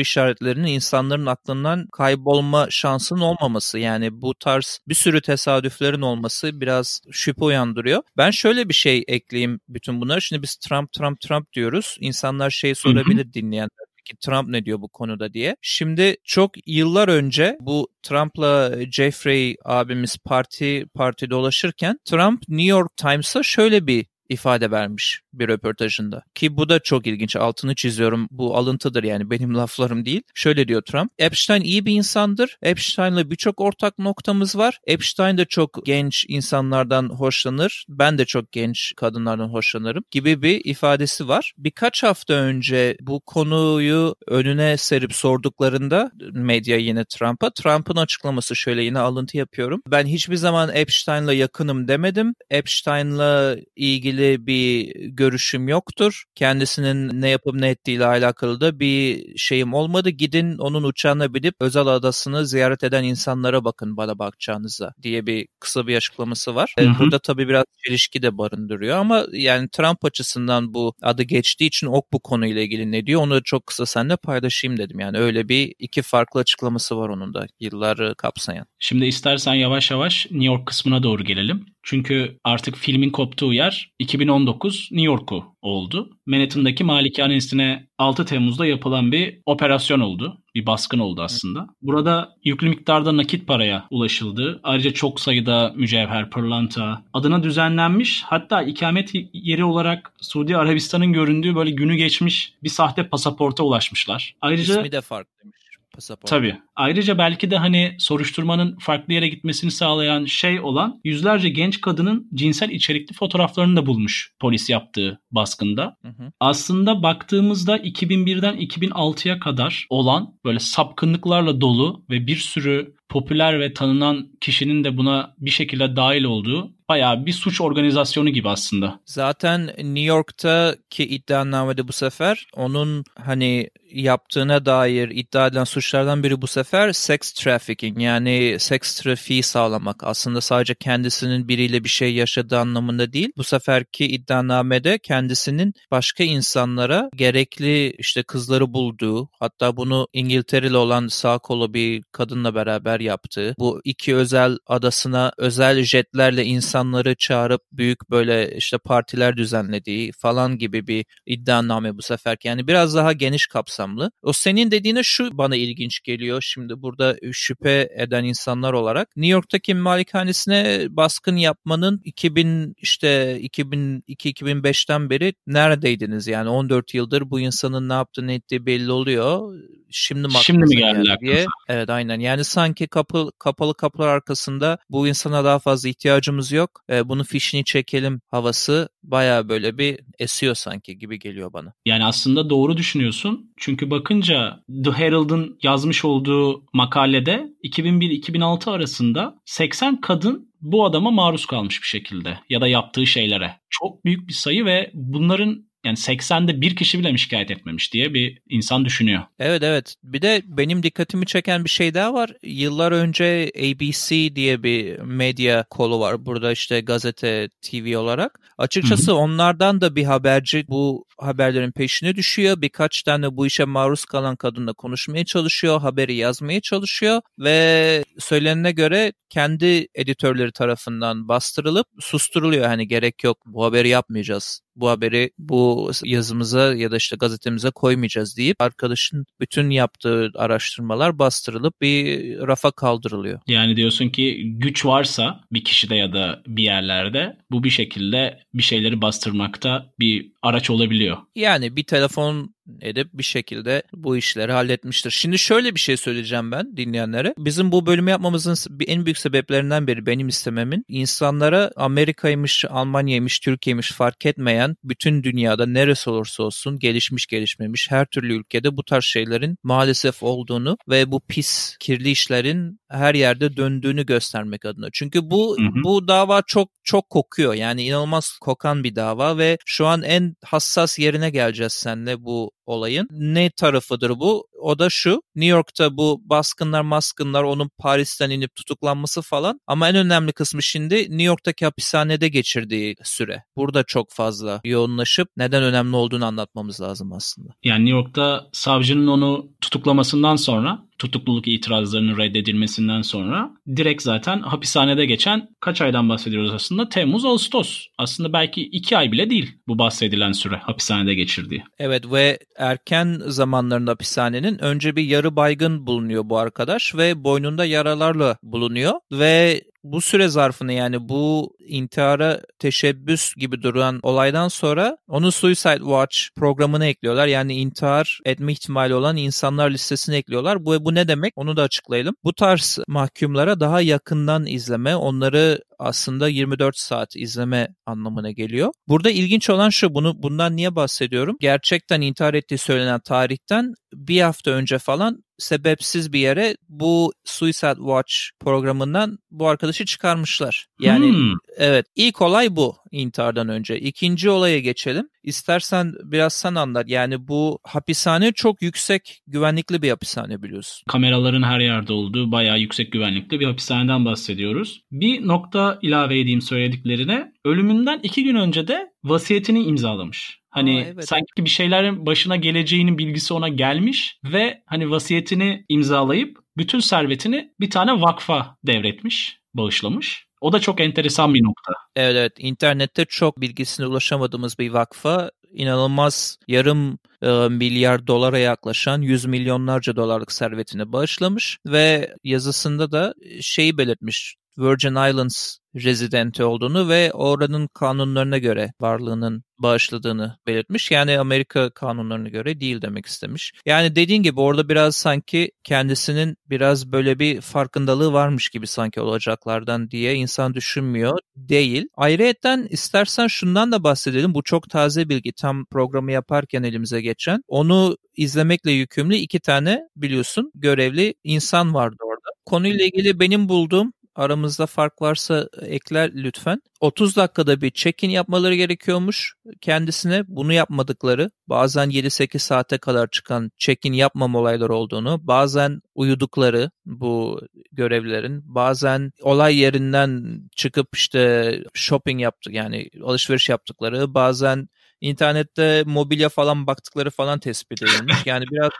işaretlerinin 0.00 0.66
insanların 0.66 1.26
aklından 1.26 1.86
kaybolma 1.92 2.66
şansının 2.70 3.20
olmaması. 3.20 3.78
Yani 3.78 4.22
bu 4.22 4.34
tarz 4.34 4.78
bir 4.88 4.94
sürü 4.94 5.20
tesadüflerin 5.20 6.00
olması 6.00 6.60
biraz 6.60 7.00
şüphe 7.10 7.44
uyandırıyor. 7.44 8.02
Ben 8.16 8.30
şöyle 8.30 8.68
bir 8.68 8.74
şey 8.74 9.04
ekleyeyim 9.08 9.60
bütün 9.68 10.00
bunları. 10.00 10.22
Şimdi 10.22 10.42
biz 10.42 10.56
Trump 10.56 10.92
Trump 10.92 11.20
Trump 11.20 11.52
diyoruz. 11.52 11.91
İnsanlar 12.00 12.50
şey 12.50 12.74
sorabilir 12.74 13.32
dinleyenler 13.32 13.92
ki 14.04 14.16
Trump 14.20 14.48
ne 14.48 14.64
diyor 14.64 14.80
bu 14.80 14.88
konuda 14.88 15.32
diye. 15.32 15.56
Şimdi 15.62 16.16
çok 16.24 16.68
yıllar 16.68 17.08
önce 17.08 17.56
bu 17.60 17.88
Trump'la 18.02 18.72
Jeffrey 18.90 19.56
abimiz 19.64 20.16
parti 20.24 20.86
parti 20.94 21.30
dolaşırken 21.30 21.98
Trump 22.04 22.48
New 22.48 22.70
York 22.70 22.96
Times'a 22.96 23.42
şöyle 23.42 23.86
bir 23.86 24.06
ifade 24.32 24.70
vermiş 24.70 25.20
bir 25.32 25.48
röportajında. 25.48 26.22
Ki 26.34 26.56
bu 26.56 26.68
da 26.68 26.80
çok 26.80 27.06
ilginç. 27.06 27.36
Altını 27.36 27.74
çiziyorum. 27.74 28.28
Bu 28.30 28.56
alıntıdır 28.56 29.04
yani 29.04 29.30
benim 29.30 29.54
laflarım 29.56 30.04
değil. 30.04 30.22
Şöyle 30.34 30.68
diyor 30.68 30.82
Trump. 30.82 31.12
Epstein 31.18 31.62
iyi 31.62 31.86
bir 31.86 31.92
insandır. 31.92 32.58
Epstein'la 32.62 33.30
birçok 33.30 33.60
ortak 33.60 33.98
noktamız 33.98 34.56
var. 34.56 34.78
Epstein 34.86 35.38
de 35.38 35.44
çok 35.44 35.86
genç 35.86 36.24
insanlardan 36.28 37.08
hoşlanır. 37.08 37.84
Ben 37.88 38.18
de 38.18 38.24
çok 38.24 38.52
genç 38.52 38.92
kadınlardan 38.96 39.48
hoşlanırım 39.48 40.04
gibi 40.10 40.42
bir 40.42 40.60
ifadesi 40.64 41.28
var. 41.28 41.52
Birkaç 41.58 42.02
hafta 42.02 42.34
önce 42.34 42.96
bu 43.00 43.20
konuyu 43.20 44.14
önüne 44.26 44.76
serip 44.76 45.14
sorduklarında 45.14 46.10
medya 46.32 46.76
yine 46.76 47.04
Trump'a 47.04 47.50
Trump'ın 47.50 47.96
açıklaması 47.96 48.56
şöyle 48.56 48.84
yine 48.84 48.98
alıntı 48.98 49.36
yapıyorum. 49.36 49.82
Ben 49.86 50.06
hiçbir 50.06 50.36
zaman 50.36 50.70
Epstein'la 50.74 51.32
yakınım 51.32 51.88
demedim. 51.88 52.34
Epstein'la 52.50 53.56
ilgili 53.76 54.21
bir 54.22 54.94
görüşüm 55.08 55.68
yoktur. 55.68 56.24
Kendisinin 56.34 57.20
ne 57.20 57.28
yapıp 57.28 57.54
ne 57.54 57.68
ettiğiyle 57.68 58.06
alakalı 58.06 58.60
da 58.60 58.80
bir 58.80 59.24
şeyim 59.36 59.74
olmadı. 59.74 60.10
Gidin 60.10 60.58
onun 60.58 60.82
uçağına 60.82 61.34
binip 61.34 61.54
özel 61.60 61.86
adasını 61.86 62.46
ziyaret 62.46 62.84
eden 62.84 63.04
insanlara 63.04 63.64
bakın 63.64 63.96
bana 63.96 64.18
bakacağınıza 64.18 64.92
diye 65.02 65.26
bir 65.26 65.46
kısa 65.60 65.86
bir 65.86 65.96
açıklaması 65.96 66.54
var. 66.54 66.74
Hı 66.78 66.84
hı. 66.84 66.98
Burada 66.98 67.18
tabii 67.18 67.48
biraz 67.48 67.64
çelişki 67.86 68.22
de 68.22 68.38
barındırıyor 68.38 68.96
ama 68.96 69.26
yani 69.32 69.68
Trump 69.68 70.04
açısından 70.04 70.74
bu 70.74 70.94
adı 71.02 71.22
geçtiği 71.22 71.66
için 71.66 71.86
ok 71.86 72.12
bu 72.12 72.20
konuyla 72.20 72.62
ilgili 72.62 72.92
ne 72.92 73.06
diyor 73.06 73.20
onu 73.20 73.42
çok 73.42 73.66
kısa 73.66 73.86
seninle 73.86 74.16
paylaşayım 74.16 74.78
dedim. 74.78 75.00
Yani 75.00 75.18
öyle 75.18 75.48
bir 75.48 75.74
iki 75.78 76.02
farklı 76.02 76.40
açıklaması 76.40 76.96
var 76.96 77.08
onun 77.08 77.34
da 77.34 77.46
yılları 77.60 78.14
kapsayan. 78.14 78.66
Şimdi 78.78 79.06
istersen 79.06 79.54
yavaş 79.54 79.90
yavaş 79.90 80.26
New 80.30 80.44
York 80.44 80.66
kısmına 80.66 81.02
doğru 81.02 81.24
gelelim. 81.24 81.66
Çünkü 81.82 82.38
artık 82.44 82.76
filmin 82.76 83.10
koptuğu 83.10 83.52
yer 83.52 83.92
2019 83.98 84.88
New 84.92 85.06
York'u 85.06 85.44
oldu. 85.62 86.10
Manhattan'daki 86.26 86.84
malikanesine 86.84 87.86
6 87.98 88.24
Temmuz'da 88.24 88.66
yapılan 88.66 89.12
bir 89.12 89.38
operasyon 89.46 90.00
oldu. 90.00 90.38
Bir 90.54 90.66
baskın 90.66 90.98
oldu 90.98 91.22
aslında. 91.22 91.66
Burada 91.82 92.36
yüklü 92.44 92.68
miktarda 92.68 93.16
nakit 93.16 93.46
paraya 93.46 93.86
ulaşıldı. 93.90 94.60
Ayrıca 94.62 94.92
çok 94.92 95.20
sayıda 95.20 95.72
mücevher, 95.76 96.30
pırlanta 96.30 97.04
adına 97.12 97.42
düzenlenmiş. 97.42 98.22
Hatta 98.22 98.62
ikamet 98.62 99.10
yeri 99.32 99.64
olarak 99.64 100.12
Suudi 100.20 100.56
Arabistan'ın 100.56 101.12
göründüğü 101.12 101.54
böyle 101.54 101.70
günü 101.70 101.94
geçmiş 101.94 102.54
bir 102.62 102.68
sahte 102.68 103.08
pasaporta 103.08 103.64
ulaşmışlar. 103.64 104.34
Ayrıca 104.40 104.80
İsmi 104.80 104.92
de 104.92 105.00
farklıymış 105.00 105.61
pasaport. 105.94 106.30
Tabii. 106.30 106.56
Ayrıca 106.76 107.18
belki 107.18 107.50
de 107.50 107.56
hani 107.56 107.96
soruşturmanın 107.98 108.76
farklı 108.78 109.12
yere 109.14 109.28
gitmesini 109.28 109.70
sağlayan 109.70 110.24
şey 110.24 110.60
olan 110.60 111.00
yüzlerce 111.04 111.48
genç 111.48 111.80
kadının 111.80 112.28
cinsel 112.34 112.70
içerikli 112.70 113.14
fotoğraflarını 113.14 113.76
da 113.76 113.86
bulmuş 113.86 114.32
polis 114.40 114.70
yaptığı 114.70 115.20
baskında. 115.30 115.96
Hı 116.02 116.08
hı. 116.08 116.32
Aslında 116.40 117.02
baktığımızda 117.02 117.76
2001'den 117.76 118.56
2006'ya 118.56 119.38
kadar 119.38 119.86
olan 119.90 120.34
böyle 120.44 120.58
sapkınlıklarla 120.58 121.60
dolu 121.60 122.04
ve 122.10 122.26
bir 122.26 122.36
sürü 122.36 122.94
popüler 123.08 123.60
ve 123.60 123.74
tanınan 123.74 124.28
kişinin 124.40 124.84
de 124.84 124.96
buna 124.96 125.34
bir 125.38 125.50
şekilde 125.50 125.96
dahil 125.96 126.24
olduğu 126.24 126.74
bayağı 126.92 127.26
bir 127.26 127.32
suç 127.32 127.60
organizasyonu 127.60 128.30
gibi 128.30 128.48
aslında. 128.48 129.00
Zaten 129.06 129.66
New 129.66 130.00
York'taki 130.00 131.04
iddianamede 131.06 131.88
bu 131.88 131.92
sefer 131.92 132.46
onun 132.56 133.04
hani 133.18 133.70
yaptığına 133.94 134.66
dair 134.66 135.08
iddia 135.08 135.46
edilen 135.46 135.64
suçlardan 135.64 136.22
biri 136.22 136.42
bu 136.42 136.46
sefer 136.46 136.92
sex 136.92 137.32
trafficking 137.32 138.02
yani 138.02 138.56
seks 138.58 139.00
trafiği 139.00 139.42
sağlamak. 139.42 140.04
Aslında 140.04 140.40
sadece 140.40 140.74
kendisinin 140.74 141.48
biriyle 141.48 141.84
bir 141.84 141.88
şey 141.88 142.14
yaşadığı 142.14 142.58
anlamında 142.58 143.12
değil. 143.12 143.32
Bu 143.36 143.44
seferki 143.44 144.06
iddianamede 144.06 144.98
kendisinin 144.98 145.72
başka 145.90 146.24
insanlara 146.24 147.10
gerekli 147.16 147.90
işte 147.98 148.22
kızları 148.22 148.72
bulduğu 148.74 149.28
hatta 149.40 149.76
bunu 149.76 150.08
İngiltere'li 150.12 150.76
olan 150.76 151.08
sağ 151.08 151.38
kolu 151.38 151.74
bir 151.74 152.02
kadınla 152.12 152.54
beraber 152.54 153.00
yaptığı 153.00 153.54
bu 153.58 153.80
iki 153.84 154.14
özel 154.14 154.56
adasına 154.66 155.32
özel 155.38 155.82
jetlerle 155.82 156.44
insanları 156.82 157.14
çağırıp 157.14 157.62
büyük 157.72 158.10
böyle 158.10 158.56
işte 158.56 158.78
partiler 158.78 159.36
düzenlediği 159.36 160.12
falan 160.12 160.58
gibi 160.58 160.86
bir 160.86 161.04
iddianame 161.26 161.96
bu 161.96 162.02
sefer. 162.02 162.36
Yani 162.44 162.66
biraz 162.66 162.94
daha 162.94 163.12
geniş 163.12 163.46
kapsamlı. 163.46 164.10
O 164.22 164.32
senin 164.32 164.70
dediğine 164.70 165.02
şu 165.02 165.38
bana 165.38 165.56
ilginç 165.56 166.00
geliyor 166.00 166.42
şimdi 166.42 166.82
burada 166.82 167.16
şüphe 167.32 167.88
eden 167.96 168.24
insanlar 168.24 168.72
olarak. 168.72 169.16
New 169.16 169.32
York'taki 169.32 169.74
malikanesine 169.74 170.86
baskın 170.90 171.36
yapmanın 171.36 172.00
2000 172.04 172.74
işte 172.78 173.38
2002-2005'ten 173.40 175.10
beri 175.10 175.34
neredeydiniz? 175.46 176.26
Yani 176.26 176.48
14 176.48 176.94
yıldır 176.94 177.30
bu 177.30 177.40
insanın 177.40 177.88
ne 177.88 177.92
yaptığı 177.92 178.26
ne 178.26 178.34
ettiği 178.34 178.66
belli 178.66 178.90
oluyor. 178.90 179.54
Şimdi 179.92 180.28
mi, 180.28 180.34
Şimdi 180.42 180.64
mi 180.64 180.76
geldi 180.76 181.16
diye. 181.20 181.46
Evet 181.68 181.90
aynen. 181.90 182.20
Yani 182.20 182.44
sanki 182.44 182.86
kapı, 182.86 183.30
kapalı 183.38 183.74
kapılar 183.74 184.08
arkasında 184.08 184.78
bu 184.90 185.08
insana 185.08 185.44
daha 185.44 185.58
fazla 185.58 185.88
ihtiyacımız 185.88 186.52
yok. 186.52 186.80
E, 186.90 187.08
bunun 187.08 187.22
fişini 187.22 187.64
çekelim 187.64 188.20
havası 188.30 188.88
baya 189.02 189.48
böyle 189.48 189.78
bir 189.78 190.00
esiyor 190.18 190.54
sanki 190.54 190.98
gibi 190.98 191.18
geliyor 191.18 191.52
bana. 191.52 191.72
Yani 191.86 192.04
aslında 192.04 192.50
doğru 192.50 192.76
düşünüyorsun. 192.76 193.52
Çünkü 193.56 193.90
bakınca 193.90 194.60
The 194.84 194.90
Herald'ın 194.90 195.58
yazmış 195.62 196.04
olduğu 196.04 196.64
makalede 196.72 197.46
2001-2006 197.64 198.70
arasında 198.70 199.34
80 199.44 200.00
kadın 200.00 200.52
bu 200.60 200.84
adama 200.84 201.10
maruz 201.10 201.46
kalmış 201.46 201.82
bir 201.82 201.86
şekilde 201.86 202.38
ya 202.48 202.60
da 202.60 202.68
yaptığı 202.68 203.06
şeylere. 203.06 203.60
Çok 203.70 204.04
büyük 204.04 204.28
bir 204.28 204.32
sayı 204.32 204.64
ve 204.64 204.90
bunların 204.94 205.71
yani 205.84 205.96
80'de 205.96 206.60
bir 206.60 206.76
kişi 206.76 206.98
bile 206.98 207.12
mi 207.12 207.18
şikayet 207.18 207.50
etmemiş 207.50 207.92
diye 207.92 208.14
bir 208.14 208.38
insan 208.48 208.84
düşünüyor. 208.84 209.22
Evet 209.38 209.62
evet. 209.62 209.94
Bir 210.02 210.22
de 210.22 210.42
benim 210.46 210.82
dikkatimi 210.82 211.26
çeken 211.26 211.64
bir 211.64 211.70
şey 211.70 211.94
daha 211.94 212.14
var. 212.14 212.32
Yıllar 212.42 212.92
önce 212.92 213.52
ABC 213.58 214.36
diye 214.36 214.62
bir 214.62 214.98
medya 214.98 215.64
kolu 215.70 216.00
var. 216.00 216.26
Burada 216.26 216.52
işte 216.52 216.80
gazete, 216.80 217.48
TV 217.62 217.98
olarak. 217.98 218.40
Açıkçası 218.58 219.10
Hı-hı. 219.10 219.18
onlardan 219.18 219.80
da 219.80 219.96
bir 219.96 220.04
haberci 220.04 220.64
bu 220.68 221.04
haberlerin 221.18 221.72
peşine 221.72 222.14
düşüyor. 222.14 222.60
Birkaç 222.60 223.02
tane 223.02 223.36
bu 223.36 223.46
işe 223.46 223.64
maruz 223.64 224.04
kalan 224.04 224.36
kadınla 224.36 224.72
konuşmaya 224.72 225.24
çalışıyor. 225.24 225.80
Haberi 225.80 226.14
yazmaya 226.14 226.60
çalışıyor 226.60 227.20
ve 227.38 228.04
söylenene 228.18 228.72
göre 228.72 229.12
kendi 229.30 229.86
editörleri 229.94 230.52
tarafından 230.52 231.28
bastırılıp 231.28 231.86
susturuluyor. 232.00 232.66
Hani 232.66 232.88
gerek 232.88 233.24
yok 233.24 233.38
bu 233.46 233.64
haberi 233.64 233.88
yapmayacağız. 233.88 234.60
Bu 234.76 234.88
haberi 234.88 235.30
bu 235.38 235.90
yazımıza 236.04 236.74
ya 236.74 236.90
da 236.90 236.96
işte 236.96 237.16
gazetemize 237.16 237.70
koymayacağız 237.70 238.36
deyip 238.36 238.62
arkadaşın 238.62 239.24
bütün 239.40 239.70
yaptığı 239.70 240.30
araştırmalar 240.34 241.18
bastırılıp 241.18 241.80
bir 241.80 242.38
rafa 242.38 242.70
kaldırılıyor. 242.70 243.40
Yani 243.46 243.76
diyorsun 243.76 244.08
ki 244.08 244.42
güç 244.44 244.86
varsa 244.86 245.40
bir 245.52 245.64
kişide 245.64 245.94
ya 245.94 246.12
da 246.12 246.42
bir 246.46 246.62
yerlerde 246.62 247.36
bu 247.50 247.64
bir 247.64 247.70
şekilde 247.70 248.40
bir 248.54 248.62
şeyleri 248.62 249.02
bastırmakta 249.02 249.92
bir 249.98 250.32
araç 250.42 250.70
olabiliyor. 250.70 251.16
Yani 251.34 251.76
bir 251.76 251.84
telefon 251.84 252.54
edip 252.80 253.08
bir 253.12 253.22
şekilde 253.22 253.82
bu 253.92 254.16
işleri 254.16 254.52
halletmiştir. 254.52 255.10
Şimdi 255.10 255.38
şöyle 255.38 255.74
bir 255.74 255.80
şey 255.80 255.96
söyleyeceğim 255.96 256.52
ben 256.52 256.76
dinleyenlere. 256.76 257.34
Bizim 257.38 257.72
bu 257.72 257.86
bölümü 257.86 258.10
yapmamızın 258.10 258.76
en 258.86 259.04
büyük 259.04 259.18
sebeplerinden 259.18 259.86
biri 259.86 260.06
benim 260.06 260.28
istememin 260.28 260.84
insanlara 260.88 261.70
Amerika'ymış, 261.76 262.64
Almanya'ymış, 262.70 263.40
Türkiye'ymiş 263.40 263.92
fark 263.92 264.26
etmeyen 264.26 264.76
bütün 264.84 265.22
dünyada 265.22 265.66
neresi 265.66 266.10
olursa 266.10 266.42
olsun 266.42 266.78
gelişmiş 266.78 267.26
gelişmemiş 267.26 267.90
her 267.90 268.06
türlü 268.06 268.34
ülkede 268.34 268.76
bu 268.76 268.82
tarz 268.82 269.04
şeylerin 269.04 269.56
maalesef 269.62 270.22
olduğunu 270.22 270.76
ve 270.88 271.12
bu 271.12 271.20
pis 271.28 271.76
kirli 271.80 272.10
işlerin 272.10 272.80
her 272.92 273.14
yerde 273.14 273.56
döndüğünü 273.56 274.06
göstermek 274.06 274.64
adına. 274.64 274.88
Çünkü 274.92 275.30
bu 275.30 275.56
hı 275.58 275.62
hı. 275.62 275.84
bu 275.84 276.08
dava 276.08 276.42
çok 276.46 276.68
çok 276.84 277.10
kokuyor. 277.10 277.54
Yani 277.54 277.82
inanılmaz 277.82 278.38
kokan 278.40 278.84
bir 278.84 278.96
dava 278.96 279.38
ve 279.38 279.58
şu 279.66 279.86
an 279.86 280.02
en 280.02 280.34
hassas 280.44 280.98
yerine 280.98 281.30
geleceğiz 281.30 281.72
seninle 281.72 282.24
bu 282.24 282.50
olayın. 282.66 283.08
Ne 283.10 283.50
tarafıdır 283.50 284.10
bu? 284.10 284.46
O 284.60 284.78
da 284.78 284.90
şu. 284.90 285.22
New 285.36 285.56
York'ta 285.56 285.96
bu 285.96 286.20
baskınlar 286.24 286.80
maskınlar 286.80 287.42
onun 287.42 287.70
Paris'ten 287.78 288.30
inip 288.30 288.54
tutuklanması 288.54 289.22
falan. 289.22 289.60
Ama 289.66 289.88
en 289.88 289.96
önemli 289.96 290.32
kısmı 290.32 290.62
şimdi 290.62 290.96
New 290.96 291.22
York'taki 291.22 291.64
hapishanede 291.64 292.28
geçirdiği 292.28 292.94
süre. 293.02 293.44
Burada 293.56 293.82
çok 293.82 294.12
fazla 294.12 294.60
yoğunlaşıp 294.64 295.28
neden 295.36 295.62
önemli 295.62 295.96
olduğunu 295.96 296.26
anlatmamız 296.26 296.80
lazım 296.80 297.12
aslında. 297.12 297.48
Yani 297.64 297.84
New 297.84 297.96
York'ta 297.96 298.48
savcının 298.52 299.06
onu 299.06 299.48
tutuklamasından 299.60 300.36
sonra 300.36 300.82
tutukluluk 301.02 301.48
itirazlarının 301.48 302.18
reddedilmesinden 302.18 303.02
sonra 303.02 303.50
direkt 303.76 304.02
zaten 304.02 304.40
hapishanede 304.40 305.06
geçen 305.06 305.48
kaç 305.60 305.82
aydan 305.82 306.08
bahsediyoruz 306.08 306.52
aslında? 306.54 306.88
Temmuz, 306.88 307.24
Ağustos. 307.24 307.86
Aslında 307.98 308.32
belki 308.32 308.62
iki 308.62 308.96
ay 308.96 309.12
bile 309.12 309.30
değil 309.30 309.50
bu 309.68 309.78
bahsedilen 309.78 310.32
süre 310.32 310.56
hapishanede 310.56 311.14
geçirdiği. 311.14 311.62
Evet 311.78 312.12
ve 312.12 312.38
erken 312.58 313.20
zamanlarında 313.26 313.90
hapishanenin 313.90 314.64
önce 314.64 314.96
bir 314.96 315.04
yarı 315.04 315.36
baygın 315.36 315.86
bulunuyor 315.86 316.22
bu 316.28 316.38
arkadaş 316.38 316.94
ve 316.94 317.24
boynunda 317.24 317.64
yaralarla 317.64 318.36
bulunuyor 318.42 318.92
ve 319.12 319.62
bu 319.84 320.00
süre 320.00 320.28
zarfını 320.28 320.72
yani 320.72 321.08
bu 321.08 321.56
intihara 321.58 322.40
teşebbüs 322.58 323.34
gibi 323.34 323.62
duran 323.62 324.00
olaydan 324.02 324.48
sonra 324.48 324.96
onu 325.08 325.32
Suicide 325.32 325.78
Watch 325.78 326.16
programına 326.36 326.86
ekliyorlar. 326.86 327.26
Yani 327.26 327.54
intihar 327.54 328.20
etme 328.24 328.52
ihtimali 328.52 328.94
olan 328.94 329.16
insanlar 329.16 329.70
listesine 329.70 330.16
ekliyorlar. 330.16 330.64
Bu, 330.64 330.84
bu 330.84 330.94
ne 330.94 331.08
demek? 331.08 331.32
Onu 331.36 331.56
da 331.56 331.62
açıklayalım. 331.62 332.14
Bu 332.24 332.32
tarz 332.32 332.78
mahkumlara 332.88 333.60
daha 333.60 333.80
yakından 333.80 334.46
izleme, 334.46 334.96
onları 334.96 335.62
aslında 335.78 336.28
24 336.28 336.76
saat 336.78 337.16
izleme 337.16 337.68
anlamına 337.86 338.30
geliyor. 338.30 338.72
Burada 338.88 339.10
ilginç 339.10 339.50
olan 339.50 339.70
şu, 339.70 339.94
bunu 339.94 340.22
bundan 340.22 340.56
niye 340.56 340.76
bahsediyorum? 340.76 341.36
Gerçekten 341.40 342.00
intihar 342.00 342.34
ettiği 342.34 342.58
söylenen 342.58 343.00
tarihten 343.00 343.74
bir 343.94 344.20
hafta 344.20 344.50
önce 344.50 344.78
falan 344.78 345.24
sebepsiz 345.42 346.12
bir 346.12 346.18
yere 346.18 346.56
bu 346.68 347.12
Suicide 347.24 347.74
Watch 347.74 348.14
programından 348.40 349.18
bu 349.30 349.48
arkadaşı 349.48 349.84
çıkarmışlar. 349.84 350.66
Yani 350.80 351.08
hmm. 351.12 351.32
evet 351.56 351.86
ilk 351.96 352.22
olay 352.22 352.56
bu 352.56 352.76
intihardan 352.90 353.48
önce. 353.48 353.80
İkinci 353.80 354.30
olaya 354.30 354.58
geçelim. 354.58 355.08
İstersen 355.22 355.92
biraz 356.04 356.32
sen 356.32 356.54
anlat. 356.54 356.88
Yani 356.88 357.28
bu 357.28 357.58
hapishane 357.64 358.32
çok 358.32 358.62
yüksek 358.62 359.22
güvenlikli 359.26 359.82
bir 359.82 359.90
hapishane 359.90 360.42
biliyorsun. 360.42 360.84
Kameraların 360.88 361.42
her 361.42 361.60
yerde 361.60 361.92
olduğu 361.92 362.32
bayağı 362.32 362.58
yüksek 362.58 362.92
güvenlikli 362.92 363.40
bir 363.40 363.46
hapishaneden 363.46 364.04
bahsediyoruz. 364.04 364.82
Bir 364.92 365.26
nokta 365.26 365.78
ilave 365.82 366.20
edeyim 366.20 366.42
söylediklerine. 366.42 367.32
Ölümünden 367.44 368.00
iki 368.02 368.24
gün 368.24 368.34
önce 368.34 368.68
de 368.68 368.86
vasiyetini 369.04 369.62
imzalamış. 369.64 370.41
Hani 370.52 370.78
Aa, 370.78 370.92
evet. 370.94 371.08
sanki 371.08 371.26
bir 371.36 371.50
şeylerin 371.50 372.06
başına 372.06 372.36
geleceğinin 372.36 372.98
bilgisi 372.98 373.34
ona 373.34 373.48
gelmiş 373.48 374.18
ve 374.24 374.62
hani 374.66 374.90
vasiyetini 374.90 375.64
imzalayıp 375.68 376.38
bütün 376.56 376.80
servetini 376.80 377.52
bir 377.60 377.70
tane 377.70 378.00
vakfa 378.00 378.56
devretmiş, 378.66 379.38
bağışlamış. 379.54 380.26
O 380.40 380.52
da 380.52 380.60
çok 380.60 380.80
enteresan 380.80 381.34
bir 381.34 381.42
nokta. 381.42 381.72
Evet 381.96 382.16
evet 382.16 382.32
internette 382.38 383.04
çok 383.04 383.40
bilgisine 383.40 383.86
ulaşamadığımız 383.86 384.58
bir 384.58 384.70
vakfa 384.70 385.30
inanılmaz 385.52 386.38
yarım 386.48 386.98
e, 387.22 387.48
milyar 387.48 388.06
dolara 388.06 388.38
yaklaşan 388.38 389.02
yüz 389.02 389.24
milyonlarca 389.24 389.96
dolarlık 389.96 390.32
servetini 390.32 390.92
bağışlamış 390.92 391.58
ve 391.66 392.14
yazısında 392.24 392.92
da 392.92 393.14
şeyi 393.40 393.78
belirtmiş 393.78 394.36
Virgin 394.58 395.08
Islands 395.08 395.58
rezidenti 395.74 396.44
olduğunu 396.44 396.88
ve 396.88 397.12
oranın 397.12 397.68
kanunlarına 397.74 398.38
göre 398.38 398.72
varlığının 398.80 399.44
bağışladığını 399.58 400.36
belirtmiş. 400.46 400.90
Yani 400.90 401.18
Amerika 401.18 401.70
kanunlarına 401.70 402.28
göre 402.28 402.60
değil 402.60 402.82
demek 402.82 403.06
istemiş. 403.06 403.52
Yani 403.66 403.96
dediğin 403.96 404.22
gibi 404.22 404.40
orada 404.40 404.68
biraz 404.68 404.96
sanki 404.96 405.50
kendisinin 405.64 406.36
biraz 406.50 406.92
böyle 406.92 407.18
bir 407.18 407.40
farkındalığı 407.40 408.12
varmış 408.12 408.48
gibi 408.48 408.66
sanki 408.66 409.00
olacaklardan 409.00 409.90
diye 409.90 410.14
insan 410.14 410.54
düşünmüyor. 410.54 411.18
Değil. 411.36 411.88
Ayrıyeten 411.96 412.66
istersen 412.70 413.26
şundan 413.26 413.72
da 413.72 413.84
bahsedelim. 413.84 414.34
Bu 414.34 414.42
çok 414.42 414.70
taze 414.70 415.08
bilgi. 415.08 415.32
Tam 415.32 415.64
programı 415.64 416.12
yaparken 416.12 416.62
elimize 416.62 417.00
geçen. 417.00 417.42
Onu 417.48 417.96
izlemekle 418.16 418.70
yükümlü 418.70 419.14
iki 419.14 419.40
tane 419.40 419.80
biliyorsun 419.96 420.50
görevli 420.54 421.14
insan 421.24 421.74
vardı 421.74 421.96
orada. 422.00 422.30
Konuyla 422.44 422.84
ilgili 422.84 423.20
benim 423.20 423.48
bulduğum 423.48 423.92
aramızda 424.14 424.66
fark 424.66 425.02
varsa 425.02 425.48
ekler 425.62 426.10
lütfen. 426.14 426.62
30 426.80 427.16
dakikada 427.16 427.60
bir 427.60 427.70
check-in 427.70 428.10
yapmaları 428.10 428.54
gerekiyormuş 428.54 429.34
kendisine. 429.60 430.24
Bunu 430.28 430.52
yapmadıkları, 430.52 431.30
bazen 431.48 431.90
7-8 431.90 432.38
saate 432.38 432.78
kadar 432.78 433.08
çıkan 433.10 433.50
check-in 433.58 433.92
yapmam 433.92 434.34
olayları 434.34 434.74
olduğunu, 434.74 435.26
bazen 435.26 435.80
uyudukları 435.94 436.70
bu 436.86 437.40
görevlilerin, 437.72 438.54
bazen 438.54 439.12
olay 439.22 439.56
yerinden 439.56 440.40
çıkıp 440.56 440.88
işte 440.94 441.58
shopping 441.74 442.20
yaptık 442.22 442.54
yani 442.54 442.90
alışveriş 443.04 443.48
yaptıkları, 443.48 444.14
bazen 444.14 444.68
internette 445.00 445.82
mobilya 445.86 446.28
falan 446.28 446.66
baktıkları 446.66 447.10
falan 447.10 447.38
tespit 447.38 447.82
edilmiş. 447.82 448.16
Yani 448.26 448.44
biraz 448.50 448.70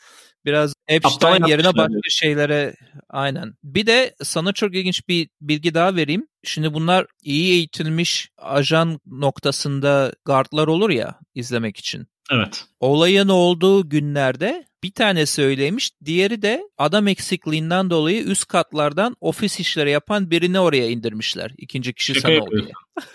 Biraz 0.47 0.75
Epstein 0.89 1.45
yerine 1.45 1.77
başka 1.77 2.11
şeylere 2.11 2.77
aynen. 3.09 3.55
Bir 3.65 3.87
de 3.87 4.15
sana 4.23 4.53
çok 4.53 4.75
ilginç 4.75 5.09
bir 5.09 5.29
bilgi 5.41 5.75
daha 5.75 5.97
vereyim. 5.97 6.27
Şimdi 6.45 6.75
bunlar 6.75 7.07
iyi 7.23 7.53
eğitilmiş 7.53 8.29
ajan 8.39 9.01
noktasında 9.07 10.13
guardlar 10.25 10.67
olur 10.67 10.91
ya 10.91 11.21
izlemek 11.35 11.77
için. 11.77 12.07
Evet. 12.31 12.65
Olayın 12.81 13.29
olduğu 13.29 13.89
günlerde 13.89 14.67
bir 14.83 14.93
tane 14.93 15.27
söylemiş, 15.27 15.91
diğeri 16.05 16.43
de 16.43 16.63
adam 16.79 17.09
eksikliğinden 17.09 17.91
dolayı 17.91 18.23
üst 18.23 18.49
katlardan 18.49 19.17
ofis 19.21 19.61
işleri 19.61 19.91
yapan 19.91 20.31
birini 20.31 20.61
oraya 20.61 20.89
indirmişler. 20.89 21.53
İkinci 21.59 21.93
kişi 21.93 22.15
Şaka 22.15 22.29
sana 22.29 22.43
oluyor. 22.43 22.71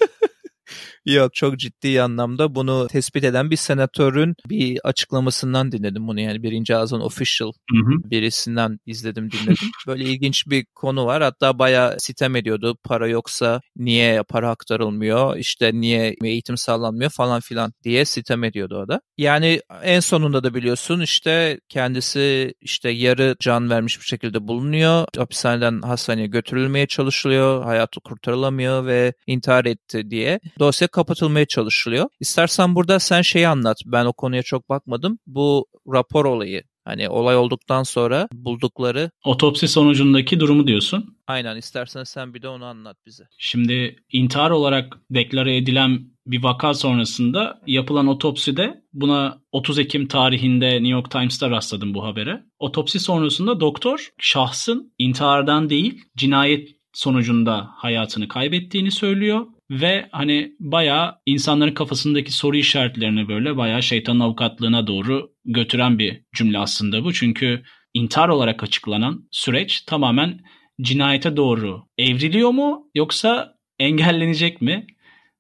Yok 1.06 1.34
çok 1.34 1.60
ciddi 1.60 2.02
anlamda 2.02 2.56
bunu 2.56 2.88
tespit 2.88 3.24
eden 3.24 3.52
bir 3.52 3.56
senatörün 3.56 4.36
bir 4.50 4.80
açıklamasından 4.84 5.72
dinledim 5.72 6.08
bunu 6.08 6.20
yani 6.20 6.44
birinci 6.44 6.76
ağzın 6.76 7.00
official 7.00 7.52
hı 7.72 7.78
hı. 7.78 8.12
birisinden 8.12 8.80
izledim 8.86 9.32
dinledim. 9.32 9.56
Böyle 9.88 10.04
ilginç 10.04 10.48
bir 10.48 10.66
konu 10.76 11.06
var 11.06 11.24
hatta 11.24 11.60
bayağı 11.60 11.96
sitem 12.00 12.36
ediyordu 12.36 12.78
para 12.84 13.08
yoksa 13.08 13.62
niye 13.76 14.24
para 14.24 14.50
aktarılmıyor 14.50 15.38
işte 15.38 15.72
niye 15.74 16.16
eğitim 16.24 16.58
sağlanmıyor 16.58 17.12
falan 17.12 17.42
filan 17.42 17.74
diye 17.84 18.06
sitem 18.06 18.44
ediyordu 18.44 18.84
o 18.86 18.88
da. 18.88 19.02
Yani 19.18 19.62
en 19.84 20.00
sonunda 20.00 20.44
da 20.44 20.54
biliyorsun 20.54 21.00
işte 21.00 21.60
kendisi 21.70 22.54
işte 22.62 22.90
yarı 22.90 23.36
can 23.40 23.70
vermiş 23.70 24.00
bir 24.00 24.06
şekilde 24.06 24.48
bulunuyor. 24.48 25.06
Hapishaneden 25.18 25.82
hastaneye 25.82 26.28
götürülmeye 26.28 26.88
çalışılıyor. 26.88 27.64
Hayatı 27.64 28.00
kurtarılamıyor 28.00 28.86
ve 28.86 29.14
intihar 29.28 29.66
etti 29.66 30.10
diye. 30.10 30.40
Dosya 30.60 30.88
kapatılmaya 30.92 31.46
çalışılıyor. 31.46 32.10
İstersen 32.20 32.76
burada 32.76 33.00
sen 33.00 33.22
şeyi 33.22 33.48
anlat. 33.48 33.78
Ben 33.86 34.06
o 34.06 34.14
konuya 34.14 34.44
çok 34.44 34.70
bakmadım. 34.70 35.20
Bu 35.28 35.66
rapor 35.94 36.26
olayı. 36.26 36.64
Hani 36.86 37.10
olay 37.10 37.38
olduktan 37.38 37.84
sonra 37.84 38.28
buldukları... 38.34 39.12
Otopsi 39.26 39.68
sonucundaki 39.68 40.40
durumu 40.40 40.68
diyorsun. 40.68 41.18
Aynen 41.28 41.58
istersen 41.58 42.04
sen 42.04 42.34
bir 42.34 42.42
de 42.42 42.48
onu 42.48 42.66
anlat 42.66 42.98
bize. 43.06 43.24
Şimdi 43.38 43.96
intihar 44.12 44.52
olarak 44.52 44.98
deklare 45.12 45.58
edilen 45.58 46.12
bir 46.28 46.44
vaka 46.44 46.74
sonrasında 46.74 47.62
yapılan 47.68 48.08
otopside 48.08 48.82
buna 48.94 49.42
30 49.52 49.80
Ekim 49.80 50.08
tarihinde 50.08 50.70
New 50.70 50.88
York 50.88 51.12
Times'ta 51.12 51.50
rastladım 51.50 51.94
bu 51.94 52.04
habere. 52.04 52.44
Otopsi 52.60 53.00
sonrasında 53.00 53.60
doktor 53.60 54.10
şahsın 54.18 54.94
intihardan 54.98 55.70
değil 55.70 56.04
cinayet 56.18 56.70
sonucunda 56.94 57.70
hayatını 57.76 58.28
kaybettiğini 58.28 58.92
söylüyor 58.92 59.46
ve 59.72 60.10
hani 60.12 60.56
bayağı 60.60 61.16
insanların 61.26 61.74
kafasındaki 61.74 62.32
soru 62.32 62.58
işaretlerini 62.58 63.28
böyle 63.28 63.58
bayağı 63.58 63.84
şeytanın 63.84 64.20
avukatlığına 64.20 64.88
doğru 64.88 65.32
götüren 65.46 66.00
bir 66.00 66.22
cümle 66.36 66.58
aslında 66.58 67.04
bu. 67.04 67.14
Çünkü 67.14 67.64
intihar 67.94 68.30
olarak 68.30 68.64
açıklanan 68.64 69.28
süreç 69.32 69.82
tamamen 69.82 70.40
cinayete 70.82 71.38
doğru 71.38 71.84
evriliyor 71.98 72.50
mu 72.50 72.90
yoksa 72.96 73.56
engellenecek 73.80 74.62
mi? 74.62 74.88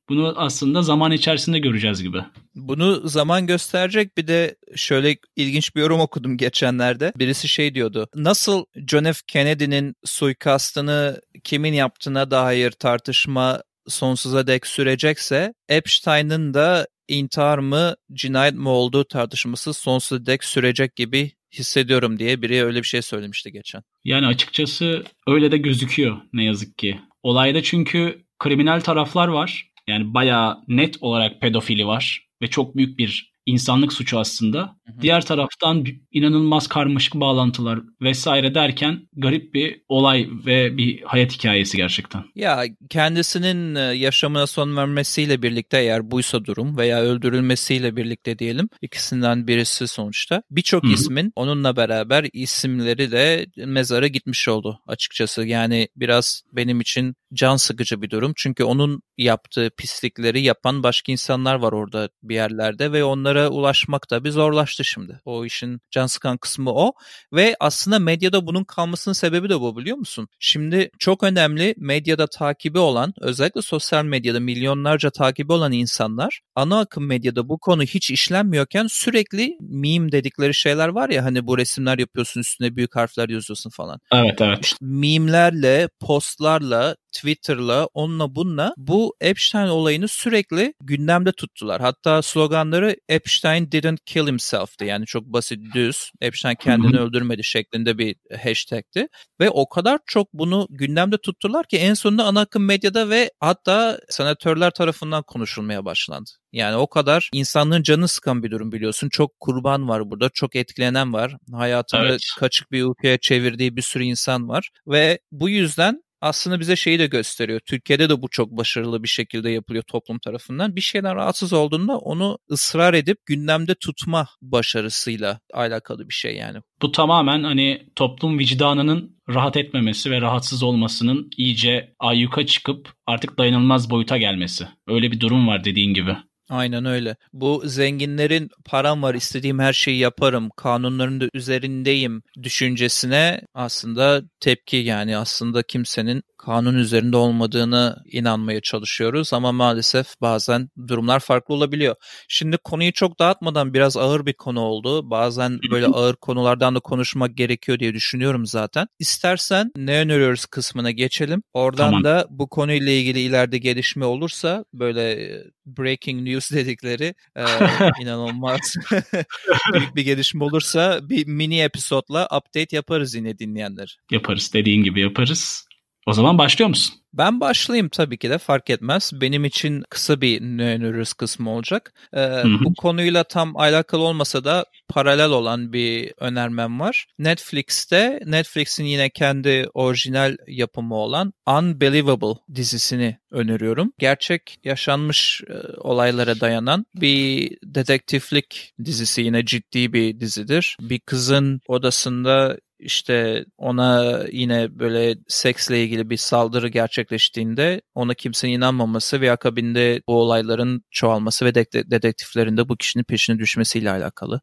Bunu 0.09 0.33
aslında 0.37 0.81
zaman 0.81 1.11
içerisinde 1.11 1.59
göreceğiz 1.59 2.03
gibi. 2.03 2.17
Bunu 2.55 3.09
zaman 3.09 3.47
gösterecek 3.47 4.17
bir 4.17 4.27
de 4.27 4.55
şöyle 4.75 5.17
ilginç 5.35 5.75
bir 5.75 5.81
yorum 5.81 5.99
okudum 5.99 6.37
geçenlerde. 6.37 7.13
Birisi 7.15 7.47
şey 7.47 7.75
diyordu. 7.75 8.07
Nasıl 8.15 8.65
John 8.87 9.03
F. 9.03 9.13
Kennedy'nin 9.27 9.95
suikastını 10.05 11.21
kimin 11.43 11.73
yaptığına 11.73 12.31
dair 12.31 12.71
tartışma 12.71 13.61
sonsuza 13.87 14.47
dek 14.47 14.67
sürecekse 14.67 15.53
Epstein'ın 15.69 16.53
da 16.53 16.87
intihar 17.07 17.57
mı 17.57 17.95
cinayet 18.13 18.53
mi 18.53 18.69
olduğu 18.69 19.03
tartışması 19.03 19.73
sonsuza 19.73 20.25
dek 20.25 20.43
sürecek 20.43 20.95
gibi 20.95 21.31
hissediyorum 21.53 22.19
diye 22.19 22.41
biri 22.41 22.63
öyle 22.63 22.79
bir 22.79 22.87
şey 22.87 23.01
söylemişti 23.01 23.51
geçen. 23.51 23.83
Yani 24.03 24.27
açıkçası 24.27 25.03
öyle 25.27 25.51
de 25.51 25.57
gözüküyor 25.57 26.17
ne 26.33 26.43
yazık 26.43 26.77
ki. 26.77 26.99
Olayda 27.23 27.63
çünkü 27.63 28.25
kriminal 28.39 28.79
taraflar 28.79 29.27
var. 29.27 29.71
Yani 29.87 30.13
bayağı 30.13 30.57
net 30.67 30.97
olarak 31.01 31.41
pedofili 31.41 31.87
var 31.87 32.27
ve 32.41 32.47
çok 32.47 32.75
büyük 32.75 32.97
bir 32.97 33.30
insanlık 33.51 33.93
suçu 33.93 34.19
aslında. 34.19 34.59
Hı 34.59 34.93
hı. 34.93 35.01
Diğer 35.01 35.25
taraftan 35.25 35.85
inanılmaz 36.11 36.67
karmaşık 36.67 37.15
bağlantılar 37.15 37.79
vesaire 38.01 38.55
derken 38.55 39.07
garip 39.13 39.53
bir 39.53 39.81
olay 39.89 40.27
ve 40.45 40.77
bir 40.77 41.01
hayat 41.01 41.31
hikayesi 41.31 41.77
gerçekten. 41.77 42.23
Ya 42.35 42.63
kendisinin 42.89 43.75
e, 43.75 43.79
yaşamına 43.79 44.47
son 44.47 44.77
vermesiyle 44.77 45.41
birlikte 45.41 45.77
eğer 45.77 46.11
buysa 46.11 46.45
durum 46.45 46.77
veya 46.77 47.01
öldürülmesiyle 47.01 47.95
birlikte 47.95 48.39
diyelim 48.39 48.69
ikisinden 48.81 49.47
birisi 49.47 49.87
sonuçta 49.87 50.43
birçok 50.51 50.83
ismin 50.91 51.31
onunla 51.35 51.75
beraber 51.75 52.25
isimleri 52.33 53.11
de 53.11 53.45
mezara 53.57 54.07
gitmiş 54.07 54.47
oldu 54.47 54.79
açıkçası. 54.87 55.45
Yani 55.45 55.87
biraz 55.95 56.43
benim 56.53 56.81
için 56.81 57.15
can 57.33 57.55
sıkıcı 57.55 58.01
bir 58.01 58.09
durum. 58.09 58.33
Çünkü 58.35 58.63
onun 58.63 59.01
yaptığı 59.17 59.69
pislikleri 59.77 60.41
yapan 60.41 60.83
başka 60.83 61.11
insanlar 61.11 61.55
var 61.55 61.71
orada 61.71 62.09
bir 62.23 62.35
yerlerde 62.35 62.91
ve 62.91 63.03
onlara 63.03 63.49
ulaşmak 63.49 64.11
da 64.11 64.23
bir 64.23 64.29
zorlaştı 64.29 64.83
şimdi. 64.83 65.19
O 65.25 65.45
işin 65.45 65.81
can 65.91 66.07
sıkan 66.07 66.37
kısmı 66.37 66.71
o 66.73 66.93
ve 67.33 67.55
aslında 67.59 67.99
medyada 67.99 68.47
bunun 68.47 68.63
kalmasının 68.63 69.13
sebebi 69.13 69.49
de 69.49 69.59
bu 69.59 69.77
biliyor 69.77 69.97
musun? 69.97 70.27
Şimdi 70.39 70.89
çok 70.99 71.23
önemli 71.23 71.73
medyada 71.77 72.27
takibi 72.27 72.79
olan 72.79 73.13
özellikle 73.21 73.61
sosyal 73.61 74.05
medyada 74.05 74.39
milyonlarca 74.39 75.09
takibi 75.09 75.53
olan 75.53 75.71
insanlar 75.71 76.41
ana 76.55 76.79
akım 76.79 77.05
medyada 77.05 77.49
bu 77.49 77.57
konu 77.57 77.83
hiç 77.83 78.11
işlenmiyorken 78.11 78.87
sürekli 78.87 79.57
meme 79.59 80.11
dedikleri 80.11 80.53
şeyler 80.53 80.87
var 80.87 81.09
ya 81.09 81.25
hani 81.25 81.47
bu 81.47 81.57
resimler 81.57 81.97
yapıyorsun 81.97 82.41
üstüne 82.41 82.75
büyük 82.75 82.95
harfler 82.95 83.29
yazıyorsun 83.29 83.69
falan. 83.69 83.99
Evet 84.13 84.41
evet. 84.41 84.75
Meme'lerle, 84.81 85.89
postlarla 85.99 86.95
Twitter'la, 87.21 87.87
onunla 87.93 88.35
bununla 88.35 88.73
bu 88.77 89.15
Epstein 89.21 89.67
olayını 89.67 90.07
sürekli 90.07 90.73
gündemde 90.81 91.31
tuttular. 91.31 91.81
Hatta 91.81 92.21
sloganları 92.21 92.95
Epstein 93.09 93.71
didn't 93.71 94.05
kill 94.05 94.27
himself'tı. 94.27 94.85
Yani 94.85 95.05
çok 95.05 95.23
basit, 95.25 95.59
düz. 95.73 96.11
Epstein 96.21 96.55
kendini 96.55 96.99
öldürmedi 96.99 97.43
şeklinde 97.43 97.97
bir 97.97 98.15
hashtag'ti. 98.43 99.07
Ve 99.39 99.49
o 99.49 99.69
kadar 99.69 99.99
çok 100.05 100.33
bunu 100.33 100.67
gündemde 100.69 101.17
tuttular 101.17 101.67
ki 101.67 101.77
en 101.77 101.93
sonunda 101.93 102.23
ana 102.25 102.39
akım 102.39 102.65
medyada 102.65 103.09
ve 103.09 103.31
hatta 103.39 103.99
senatörler 104.09 104.71
tarafından 104.71 105.23
konuşulmaya 105.23 105.85
başlandı. 105.85 106.29
Yani 106.53 106.75
o 106.75 106.87
kadar 106.87 107.29
insanlığın 107.33 107.83
canı 107.83 108.07
sıkan 108.07 108.43
bir 108.43 108.51
durum 108.51 108.71
biliyorsun. 108.71 109.09
Çok 109.09 109.39
kurban 109.39 109.89
var 109.89 110.09
burada, 110.11 110.29
çok 110.29 110.55
etkilenen 110.55 111.13
var. 111.13 111.35
Hayatını 111.53 112.05
evet. 112.05 112.21
kaçık 112.39 112.71
bir 112.71 112.83
ülkeye 112.83 113.17
çevirdiği 113.17 113.75
bir 113.75 113.81
sürü 113.81 114.03
insan 114.03 114.49
var. 114.49 114.69
Ve 114.87 115.19
bu 115.31 115.49
yüzden 115.49 116.03
aslında 116.21 116.59
bize 116.59 116.75
şeyi 116.75 116.99
de 116.99 117.07
gösteriyor. 117.07 117.59
Türkiye'de 117.65 118.09
de 118.09 118.21
bu 118.21 118.29
çok 118.29 118.51
başarılı 118.51 119.03
bir 119.03 119.07
şekilde 119.07 119.49
yapılıyor 119.49 119.83
toplum 119.87 120.19
tarafından. 120.19 120.75
Bir 120.75 120.81
şeyden 120.81 121.15
rahatsız 121.15 121.53
olduğunda 121.53 121.97
onu 121.97 122.37
ısrar 122.51 122.93
edip 122.93 123.17
gündemde 123.25 123.75
tutma 123.75 124.27
başarısıyla 124.41 125.39
alakalı 125.53 126.09
bir 126.09 126.13
şey 126.13 126.35
yani. 126.35 126.59
Bu 126.81 126.91
tamamen 126.91 127.43
hani 127.43 127.87
toplum 127.95 128.39
vicdanının 128.39 129.21
rahat 129.29 129.57
etmemesi 129.57 130.11
ve 130.11 130.21
rahatsız 130.21 130.63
olmasının 130.63 131.29
iyice 131.37 131.93
ayyuka 131.99 132.45
çıkıp 132.45 132.93
artık 133.07 133.37
dayanılmaz 133.37 133.89
boyuta 133.89 134.17
gelmesi. 134.17 134.67
Öyle 134.87 135.11
bir 135.11 135.19
durum 135.19 135.47
var 135.47 135.63
dediğin 135.63 135.93
gibi. 135.93 136.17
Aynen 136.51 136.85
öyle. 136.85 137.15
Bu 137.33 137.63
zenginlerin 137.65 138.49
param 138.65 139.03
var 139.03 139.15
istediğim 139.15 139.59
her 139.59 139.73
şeyi 139.73 139.99
yaparım, 139.99 140.49
kanunların 140.57 141.21
da 141.21 141.25
üzerindeyim 141.33 142.23
düşüncesine 142.43 143.41
aslında 143.53 144.21
tepki 144.39 144.77
yani 144.77 145.17
aslında 145.17 145.63
kimsenin 145.63 146.23
kanun 146.37 146.75
üzerinde 146.75 147.17
olmadığını 147.17 147.97
inanmaya 148.05 148.61
çalışıyoruz 148.61 149.33
ama 149.33 149.51
maalesef 149.51 150.21
bazen 150.21 150.69
durumlar 150.87 151.19
farklı 151.19 151.53
olabiliyor. 151.53 151.95
Şimdi 152.27 152.57
konuyu 152.57 152.93
çok 152.93 153.19
dağıtmadan 153.19 153.73
biraz 153.73 153.97
ağır 153.97 154.25
bir 154.25 154.33
konu 154.33 154.59
oldu. 154.59 155.09
Bazen 155.09 155.59
böyle 155.71 155.85
ağır 155.85 156.15
konulardan 156.15 156.75
da 156.75 156.79
konuşmak 156.79 157.37
gerekiyor 157.37 157.79
diye 157.79 157.93
düşünüyorum 157.93 158.45
zaten. 158.45 158.87
İstersen 158.99 159.71
ne 159.75 159.99
öneriyoruz 159.99 160.45
kısmına 160.45 160.91
geçelim. 160.91 161.43
Oradan 161.53 161.85
tamam. 161.85 162.03
da 162.03 162.27
bu 162.29 162.49
konuyla 162.49 162.91
ilgili 162.91 163.19
ileride 163.19 163.57
gelişme 163.57 164.05
olursa 164.05 164.65
böyle 164.73 165.11
e, 165.11 165.43
breaking 165.65 166.27
news 166.27 166.40
dedikleri 166.51 167.15
e, 167.35 167.43
inanılmaz 168.01 168.61
büyük 169.73 169.95
bir 169.95 170.01
gelişme 170.01 170.43
olursa 170.43 170.99
bir 171.09 171.27
mini 171.27 171.61
episodla 171.61 172.25
update 172.25 172.75
yaparız 172.75 173.15
yine 173.15 173.39
dinleyenler. 173.39 173.97
Yaparız 174.11 174.53
dediğin 174.53 174.83
gibi 174.83 175.01
yaparız. 175.01 175.70
O 176.07 176.13
zaman 176.13 176.37
başlıyor 176.37 176.69
musun? 176.69 176.95
Ben 177.13 177.39
başlayayım 177.39 177.89
tabii 177.89 178.17
ki 178.17 178.29
de 178.29 178.37
fark 178.37 178.69
etmez. 178.69 179.11
Benim 179.13 179.45
için 179.45 179.83
kısa 179.89 180.21
bir 180.21 180.41
nöneröz 180.41 181.13
kısmı 181.13 181.49
olacak. 181.49 181.93
Ee, 182.15 182.43
bu 182.63 182.73
konuyla 182.73 183.23
tam 183.23 183.57
alakalı 183.57 184.01
olmasa 184.01 184.43
da 184.43 184.65
paralel 184.89 185.29
olan 185.29 185.73
bir 185.73 186.13
önermem 186.17 186.79
var. 186.79 187.05
Netflix'te 187.19 188.19
Netflix'in 188.25 188.85
yine 188.85 189.09
kendi 189.09 189.67
orijinal 189.73 190.37
yapımı 190.47 190.95
olan 190.95 191.33
Unbelievable 191.47 192.39
dizisini 192.55 193.17
öneriyorum. 193.31 193.93
Gerçek 193.99 194.57
yaşanmış 194.63 195.41
e, 195.47 195.53
olaylara 195.77 196.39
dayanan 196.39 196.85
bir 196.95 197.51
dedektiflik 197.63 198.73
dizisi 198.85 199.21
yine 199.21 199.45
ciddi 199.45 199.93
bir 199.93 200.19
dizidir. 200.19 200.77
Bir 200.81 200.99
kızın 200.99 201.61
odasında 201.67 202.57
işte 202.81 203.45
ona 203.57 204.19
yine 204.31 204.79
böyle 204.79 205.15
seksle 205.27 205.83
ilgili 205.83 206.09
bir 206.09 206.17
saldırı 206.17 206.67
gerçekleştiğinde 206.67 207.81
ona 207.95 208.13
kimsenin 208.13 208.53
inanmaması 208.53 209.21
ve 209.21 209.31
akabinde 209.31 210.01
bu 210.07 210.21
olayların 210.21 210.83
çoğalması 210.91 211.45
ve 211.45 211.55
dedektiflerin 211.55 212.57
de 212.57 212.69
bu 212.69 212.77
kişinin 212.77 213.03
peşine 213.03 213.39
düşmesiyle 213.39 213.91
alakalı 213.91 214.41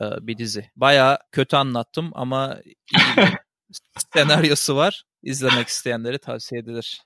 bir 0.00 0.38
dizi. 0.38 0.70
Baya 0.76 1.18
kötü 1.32 1.56
anlattım 1.56 2.10
ama 2.14 2.58
senaryosu 4.14 4.76
var. 4.76 5.04
İzlemek 5.22 5.68
isteyenlere 5.68 6.18
tavsiye 6.18 6.60
edilir. 6.60 7.02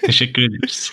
Teşekkür 0.00 0.42
ederiz. 0.42 0.92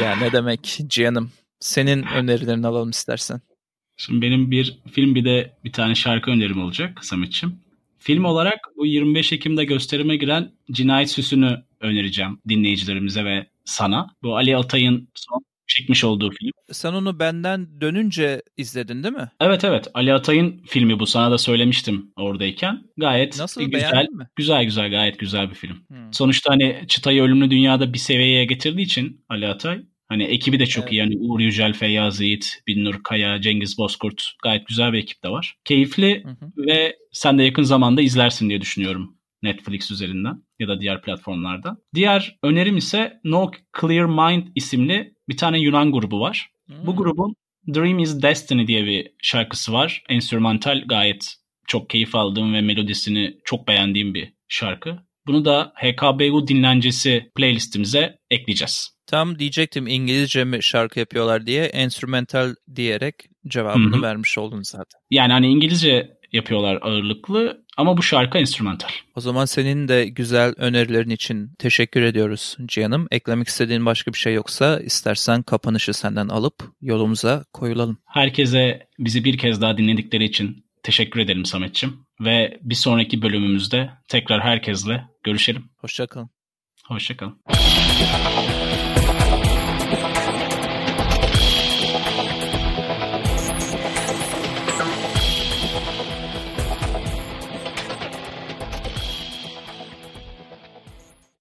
ya 0.00 0.16
ne 0.16 0.32
demek 0.32 0.78
Cihan'ım. 0.86 1.32
Senin 1.60 2.02
önerilerini 2.02 2.66
alalım 2.66 2.90
istersen. 2.90 3.40
Şimdi 3.98 4.22
benim 4.22 4.50
bir 4.50 4.78
film 4.92 5.14
bir 5.14 5.24
de 5.24 5.56
bir 5.64 5.72
tane 5.72 5.94
şarkı 5.94 6.30
önerim 6.30 6.62
olacak 6.62 7.04
Samet'ciğim. 7.04 7.56
Film 7.98 8.24
olarak 8.24 8.58
bu 8.76 8.86
25 8.86 9.32
Ekim'de 9.32 9.64
gösterime 9.64 10.16
giren 10.16 10.52
Cinayet 10.72 11.10
Süsü'nü 11.10 11.64
önereceğim 11.80 12.38
dinleyicilerimize 12.48 13.24
ve 13.24 13.46
sana. 13.64 14.06
Bu 14.22 14.36
Ali 14.36 14.56
Altay'ın 14.56 15.08
son 15.14 15.44
çekmiş 15.66 16.04
olduğu 16.04 16.30
film. 16.30 16.50
Sen 16.72 16.92
onu 16.92 17.18
benden 17.18 17.80
dönünce 17.80 18.42
izledin 18.56 19.02
değil 19.02 19.14
mi? 19.14 19.30
Evet 19.40 19.64
evet. 19.64 19.88
Ali 19.94 20.14
Atay'ın 20.14 20.62
filmi 20.66 21.00
bu. 21.00 21.06
Sana 21.06 21.30
da 21.30 21.38
söylemiştim 21.38 22.12
oradayken. 22.16 22.82
Gayet 22.96 23.38
Nasıl, 23.38 23.62
güzel. 23.62 24.06
Mi? 24.12 24.26
Güzel 24.36 24.64
güzel 24.64 24.90
gayet 24.90 25.18
güzel 25.18 25.50
bir 25.50 25.54
film. 25.54 25.76
Hmm. 25.88 26.12
Sonuçta 26.12 26.52
hani 26.52 26.84
çıtayı 26.88 27.22
ölümlü 27.22 27.50
dünyada 27.50 27.92
bir 27.92 27.98
seviyeye 27.98 28.44
getirdiği 28.44 28.82
için 28.82 29.24
Ali 29.28 29.46
Atay 29.48 29.82
Hani 30.08 30.24
ekibi 30.24 30.58
de 30.58 30.66
çok 30.66 30.84
evet. 30.84 30.92
iyi. 30.92 30.96
Yani 30.96 31.16
Uğur 31.18 31.40
Yücel, 31.40 31.72
Feyyaz 31.72 32.20
Yiğit, 32.20 32.62
Binnur 32.66 33.02
Kaya, 33.02 33.40
Cengiz 33.40 33.78
Bozkurt 33.78 34.24
gayet 34.42 34.66
güzel 34.66 34.92
bir 34.92 34.98
ekip 34.98 35.24
de 35.24 35.28
var. 35.28 35.56
Keyifli 35.64 36.24
hı 36.24 36.28
hı. 36.28 36.52
ve 36.56 36.96
sen 37.12 37.38
de 37.38 37.42
yakın 37.42 37.62
zamanda 37.62 38.02
izlersin 38.02 38.48
diye 38.48 38.60
düşünüyorum 38.60 39.18
Netflix 39.42 39.90
üzerinden 39.90 40.42
ya 40.58 40.68
da 40.68 40.80
diğer 40.80 41.02
platformlarda. 41.02 41.76
Diğer 41.94 42.38
önerim 42.42 42.76
ise 42.76 43.20
No 43.24 43.50
Clear 43.80 44.04
Mind 44.04 44.46
isimli 44.54 45.14
bir 45.28 45.36
tane 45.36 45.60
Yunan 45.60 45.92
grubu 45.92 46.20
var. 46.20 46.50
Hmm. 46.66 46.86
Bu 46.86 46.96
grubun 46.96 47.34
Dream 47.74 47.98
is 47.98 48.22
Destiny 48.22 48.66
diye 48.66 48.84
bir 48.84 49.12
şarkısı 49.22 49.72
var. 49.72 50.02
Enstrümantal 50.08 50.84
gayet 50.86 51.34
çok 51.66 51.90
keyif 51.90 52.14
aldığım 52.14 52.54
ve 52.54 52.60
melodisini 52.60 53.38
çok 53.44 53.68
beğendiğim 53.68 54.14
bir 54.14 54.32
şarkı. 54.48 54.98
Bunu 55.28 55.44
da 55.44 55.72
HKBU 55.74 56.48
dinlencesi 56.48 57.30
playlistimize 57.36 58.18
ekleyeceğiz. 58.30 58.98
Tam 59.06 59.38
diyecektim 59.38 59.86
İngilizce 59.86 60.44
mi 60.44 60.62
şarkı 60.62 60.98
yapıyorlar 60.98 61.46
diye 61.46 61.64
enstrümental 61.64 62.54
diyerek 62.76 63.14
cevabını 63.46 63.94
Hı-hı. 63.94 64.02
vermiş 64.02 64.38
oldun 64.38 64.62
zaten. 64.62 65.00
Yani 65.10 65.32
hani 65.32 65.46
İngilizce 65.46 66.18
yapıyorlar 66.32 66.78
ağırlıklı 66.82 67.64
ama 67.76 67.96
bu 67.96 68.02
şarkı 68.02 68.38
enstrümantal. 68.38 68.88
O 69.16 69.20
zaman 69.20 69.44
senin 69.44 69.88
de 69.88 70.08
güzel 70.08 70.54
önerilerin 70.56 71.10
için 71.10 71.50
teşekkür 71.58 72.02
ediyoruz 72.02 72.56
Cihan'ım. 72.66 73.06
Eklemek 73.10 73.48
istediğin 73.48 73.86
başka 73.86 74.12
bir 74.12 74.18
şey 74.18 74.34
yoksa 74.34 74.80
istersen 74.80 75.42
kapanışı 75.42 75.94
senden 75.94 76.28
alıp 76.28 76.54
yolumuza 76.80 77.44
koyulalım. 77.52 77.98
Herkese 78.06 78.88
bizi 78.98 79.24
bir 79.24 79.38
kez 79.38 79.60
daha 79.60 79.78
dinledikleri 79.78 80.24
için 80.24 80.64
teşekkür 80.88 81.20
edelim 81.20 81.44
Samet'ciğim. 81.44 82.06
Ve 82.20 82.58
bir 82.62 82.74
sonraki 82.74 83.22
bölümümüzde 83.22 83.90
tekrar 84.08 84.40
herkesle 84.40 85.04
görüşelim. 85.24 85.70
Hoşçakalın. 85.76 86.30
Hoşçakalın. 86.86 87.38